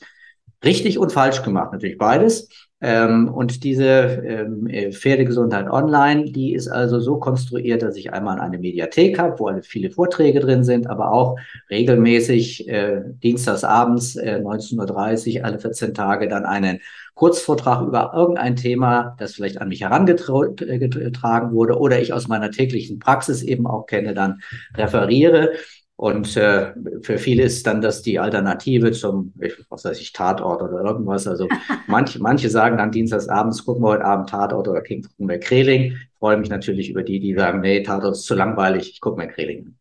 richtig 0.61 0.99
und 0.99 1.13
falsch 1.13 1.41
gemacht. 1.41 1.71
Natürlich 1.71 1.97
beides. 1.97 2.66
Ähm, 2.79 3.29
und 3.29 3.63
diese 3.63 3.85
ähm, 3.85 4.67
äh, 4.67 4.91
Pferdegesundheit 4.91 5.67
online, 5.67 6.25
die 6.25 6.53
ist 6.53 6.67
also 6.67 6.99
so 6.99 7.17
konstruiert, 7.17 7.81
dass 7.81 7.95
ich 7.95 8.13
einmal 8.13 8.39
eine 8.39 8.59
Mediathek 8.59 9.17
habe, 9.17 9.39
wo 9.39 9.51
viele 9.63 9.89
Vorträge 9.89 10.39
drin 10.39 10.63
sind, 10.63 10.87
aber 10.87 11.11
auch 11.11 11.37
regelmäßig 11.71 12.67
äh, 12.69 13.01
dienstagsabends 13.23 14.15
äh, 14.17 14.41
19.30 14.43 15.39
Uhr 15.39 15.45
alle 15.45 15.59
14 15.59 15.95
Tage 15.95 16.27
dann 16.27 16.45
einen 16.45 16.79
Kurzvortrag 17.15 17.81
über 17.81 18.13
irgendein 18.15 18.55
Thema, 18.55 19.15
das 19.17 19.33
vielleicht 19.33 19.59
an 19.59 19.69
mich 19.69 19.81
herangetragen 19.81 21.51
wurde 21.51 21.79
oder 21.79 21.99
ich 21.99 22.13
aus 22.13 22.27
meiner 22.27 22.51
täglichen 22.51 22.99
Praxis 22.99 23.41
eben 23.41 23.65
auch 23.65 23.87
kenne, 23.87 24.13
dann 24.13 24.41
referiere. 24.75 25.53
Und 25.97 26.37
äh, 26.37 26.73
für 27.01 27.17
viele 27.17 27.43
ist 27.43 27.65
dann 27.65 27.81
das 27.81 28.03
die 28.03 28.19
Alternative 28.19 28.91
zum, 28.91 29.33
ich, 29.41 29.53
was 29.69 29.83
weiß 29.83 29.99
ich, 29.99 30.13
Tatort 30.13 30.61
oder 30.61 30.81
irgendwas. 30.83 31.27
Also 31.27 31.47
manch, 31.87 32.19
manche 32.19 32.49
sagen 32.49 32.77
dann 32.77 32.91
dienstagsabends, 32.91 33.65
gucken 33.65 33.83
wir 33.83 33.89
heute 33.89 34.05
Abend 34.05 34.29
Tatort 34.29 34.67
oder 34.67 34.81
gucken 34.81 35.09
wir 35.17 35.39
Kreling. 35.39 35.93
Ich 35.93 36.19
freue 36.19 36.37
mich 36.37 36.49
natürlich 36.49 36.91
über 36.91 37.01
die, 37.01 37.19
die 37.19 37.33
sagen, 37.33 37.61
nee, 37.61 37.81
Tatort 37.81 38.13
ist 38.13 38.25
zu 38.25 38.35
langweilig, 38.35 38.91
ich 38.91 39.01
gucke 39.01 39.19
mir 39.19 39.27
Kreling. 39.27 39.76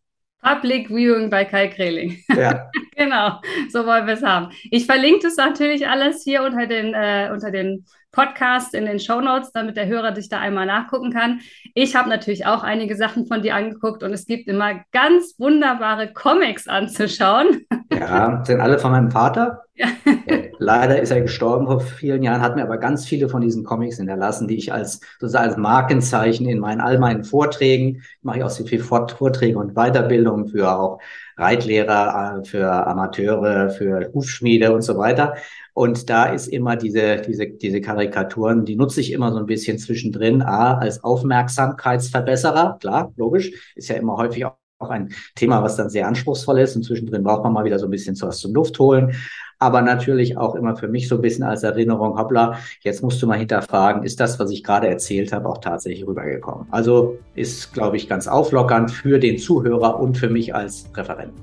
Public 0.46 0.88
Viewing 0.90 1.28
bei 1.28 1.44
Kai 1.44 1.66
Kreling. 1.66 2.22
Ja. 2.28 2.70
genau, 2.96 3.40
so 3.68 3.84
wollen 3.84 4.06
wir 4.06 4.14
es 4.14 4.22
haben. 4.22 4.52
Ich 4.70 4.86
verlinke 4.86 5.22
das 5.22 5.36
natürlich 5.36 5.88
alles 5.88 6.22
hier 6.22 6.44
unter 6.44 6.68
den, 6.68 6.94
äh, 6.94 7.30
unter 7.32 7.50
den 7.50 7.84
Podcast 8.12 8.72
in 8.72 8.86
den 8.86 9.00
Show 9.00 9.20
Notes, 9.20 9.50
damit 9.50 9.76
der 9.76 9.86
Hörer 9.86 10.12
dich 10.12 10.28
da 10.28 10.38
einmal 10.38 10.64
nachgucken 10.64 11.12
kann. 11.12 11.40
Ich 11.74 11.96
habe 11.96 12.08
natürlich 12.08 12.46
auch 12.46 12.62
einige 12.62 12.94
Sachen 12.94 13.26
von 13.26 13.42
dir 13.42 13.56
angeguckt 13.56 14.04
und 14.04 14.12
es 14.12 14.24
gibt 14.24 14.46
immer 14.46 14.84
ganz 14.92 15.34
wunderbare 15.38 16.12
Comics 16.12 16.68
anzuschauen. 16.68 17.66
Ja, 17.98 18.42
sind 18.44 18.60
alle 18.60 18.78
von 18.78 18.92
meinem 18.92 19.10
Vater. 19.10 19.62
Ja. 19.74 19.86
Äh, 20.26 20.50
leider 20.58 21.00
ist 21.00 21.10
er 21.10 21.20
gestorben 21.20 21.66
vor 21.66 21.80
vielen 21.80 22.22
Jahren, 22.22 22.40
hat 22.40 22.56
mir 22.56 22.62
aber 22.62 22.78
ganz 22.78 23.06
viele 23.06 23.28
von 23.28 23.42
diesen 23.42 23.64
Comics 23.64 23.96
hinterlassen, 23.96 24.48
die 24.48 24.56
ich 24.56 24.72
als 24.72 25.00
sozusagen 25.20 25.48
als 25.48 25.56
Markenzeichen 25.56 26.48
in 26.48 26.58
meinen 26.58 26.80
all 26.80 26.98
meinen 26.98 27.24
Vorträgen, 27.24 28.02
mache 28.22 28.38
ich 28.38 28.44
auch 28.44 28.50
sehr 28.50 28.66
viel 28.66 28.82
Vorträge 28.82 29.58
und 29.58 29.74
Weiterbildung 29.74 30.48
für 30.48 30.70
auch 30.70 31.00
Reitlehrer, 31.36 32.40
äh, 32.40 32.44
für 32.44 32.86
Amateure, 32.86 33.70
für 33.70 34.10
Hufschmiede 34.14 34.72
und 34.72 34.82
so 34.82 34.96
weiter. 34.96 35.34
Und 35.74 36.08
da 36.08 36.26
ist 36.26 36.46
immer 36.46 36.76
diese, 36.76 37.16
diese, 37.16 37.48
diese 37.48 37.82
Karikaturen, 37.82 38.64
die 38.64 38.76
nutze 38.76 39.00
ich 39.02 39.12
immer 39.12 39.30
so 39.32 39.38
ein 39.38 39.46
bisschen 39.46 39.78
zwischendrin. 39.78 40.40
A, 40.40 40.78
als 40.78 41.04
Aufmerksamkeitsverbesserer, 41.04 42.78
klar, 42.80 43.12
logisch, 43.16 43.52
ist 43.74 43.88
ja 43.88 43.96
immer 43.96 44.16
häufig 44.16 44.46
auch 44.46 44.56
ein 44.78 45.10
Thema, 45.34 45.62
was 45.62 45.76
dann 45.76 45.90
sehr 45.90 46.06
anspruchsvoll 46.06 46.60
ist. 46.60 46.76
Und 46.76 46.84
zwischendrin 46.84 47.24
braucht 47.24 47.42
man 47.42 47.52
mal 47.52 47.64
wieder 47.64 47.78
so 47.78 47.86
ein 47.86 47.90
bisschen 47.90 48.20
was 48.20 48.38
zum 48.38 48.54
Luft 48.54 48.78
holen. 48.78 49.14
Aber 49.58 49.80
natürlich 49.80 50.36
auch 50.36 50.54
immer 50.54 50.76
für 50.76 50.86
mich 50.86 51.08
so 51.08 51.14
ein 51.14 51.22
bisschen 51.22 51.44
als 51.44 51.62
Erinnerung, 51.62 52.18
hoppla, 52.18 52.58
jetzt 52.82 53.02
musst 53.02 53.22
du 53.22 53.26
mal 53.26 53.38
hinterfragen, 53.38 54.02
ist 54.02 54.20
das, 54.20 54.38
was 54.38 54.50
ich 54.50 54.62
gerade 54.62 54.86
erzählt 54.86 55.32
habe, 55.32 55.48
auch 55.48 55.58
tatsächlich 55.58 56.06
rübergekommen? 56.06 56.66
Also 56.70 57.18
ist, 57.34 57.72
glaube 57.72 57.96
ich, 57.96 58.06
ganz 58.06 58.28
auflockernd 58.28 58.90
für 58.90 59.18
den 59.18 59.38
Zuhörer 59.38 59.98
und 59.98 60.18
für 60.18 60.28
mich 60.28 60.54
als 60.54 60.90
Referenten. 60.94 61.42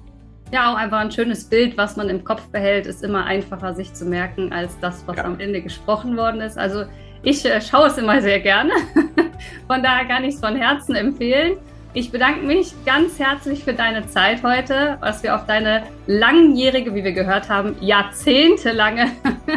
Ja, 0.52 0.72
auch 0.72 0.78
einfach 0.78 1.00
ein 1.00 1.10
schönes 1.10 1.46
Bild, 1.46 1.76
was 1.76 1.96
man 1.96 2.10
im 2.10 2.24
Kopf 2.24 2.48
behält, 2.50 2.86
ist 2.86 3.04
immer 3.04 3.26
einfacher 3.26 3.74
sich 3.74 3.91
zu 3.96 4.06
merken 4.06 4.54
als 4.54 4.78
das, 4.80 5.04
was 5.08 5.17
ja. 5.17 5.24
am 5.24 5.39
Ende 5.39 5.63
gesprochen 5.63 6.15
worden 6.15 6.41
ist. 6.41 6.60
Also 6.60 6.84
ich 7.24 7.43
äh, 7.46 7.60
schaue 7.60 7.88
es 7.88 7.98
immer 7.98 8.22
sehr 8.22 8.39
gerne. 8.39 8.72
von 9.67 9.82
daher 9.82 10.06
kann 10.06 10.24
ich 10.24 10.36
es 10.36 10.39
von 10.39 10.56
Herzen 10.56 10.93
empfehlen. 10.93 11.58
Ich 11.95 12.12
bedanke 12.12 12.43
mich 12.43 12.73
ganz 12.88 13.19
herzlich 13.19 13.63
für 13.63 13.73
deine 13.73 14.08
Zeit 14.08 14.41
heute, 14.41 14.97
dass 14.99 15.21
wir 15.21 15.36
auf 15.36 15.45
deine 15.45 15.84
langjährige, 16.08 16.95
wie 16.95 17.03
wir 17.03 17.12
gehört 17.12 17.49
haben, 17.49 17.75
jahrzehntelange 17.82 19.12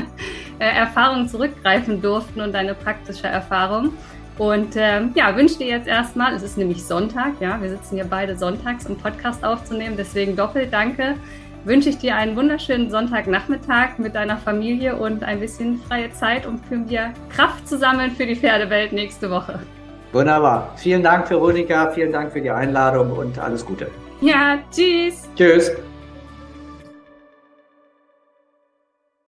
äh, 0.59 0.65
Erfahrung 0.65 1.29
zurückgreifen 1.29 2.03
durften 2.03 2.43
und 2.43 2.53
deine 2.53 2.75
praktische 2.75 3.27
Erfahrung. 3.27 3.95
Und 4.37 4.75
ähm, 4.77 5.13
ja, 5.15 5.35
wünsche 5.35 5.57
dir 5.57 5.69
jetzt 5.69 5.89
erstmal, 5.89 6.35
es 6.35 6.43
ist 6.43 6.59
nämlich 6.59 6.85
Sonntag, 6.85 7.41
ja, 7.41 7.59
wir 7.63 7.71
sitzen 7.71 7.95
hier 7.95 8.05
beide 8.05 8.37
sonntags, 8.37 8.85
um 8.87 8.99
Podcast 8.99 9.43
aufzunehmen, 9.43 9.97
deswegen 9.97 10.37
doppelt 10.37 10.75
danke. 10.75 11.15
Wünsche 11.65 11.89
ich 11.89 11.97
dir 11.97 12.17
einen 12.17 12.37
wunderschönen 12.37 12.91
Sonntagnachmittag 12.91 13.97
mit 13.97 14.15
deiner 14.15 14.37
Familie 14.37 14.97
und 14.97 15.25
ein 15.25 15.41
bisschen 15.41 15.81
freie 15.81 16.13
Zeit, 16.13 16.47
um 16.47 16.59
für 16.59 16.77
dir 16.77 17.15
Kraft 17.31 17.67
zu 17.67 17.79
sammeln 17.79 18.11
für 18.11 18.27
die 18.27 18.37
Pferdewelt 18.37 18.93
nächste 18.93 19.31
Woche. 19.31 19.59
Wunderbar. 20.17 20.73
Vielen 20.77 21.03
Dank, 21.03 21.29
Veronika. 21.29 21.91
Vielen 21.91 22.11
Dank 22.11 22.33
für 22.33 22.41
die 22.41 22.51
Einladung 22.51 23.11
und 23.13 23.39
alles 23.39 23.63
Gute. 23.67 23.89
Ja, 24.23 24.59
tschüss. 24.71 25.29
Tschüss. 25.37 25.73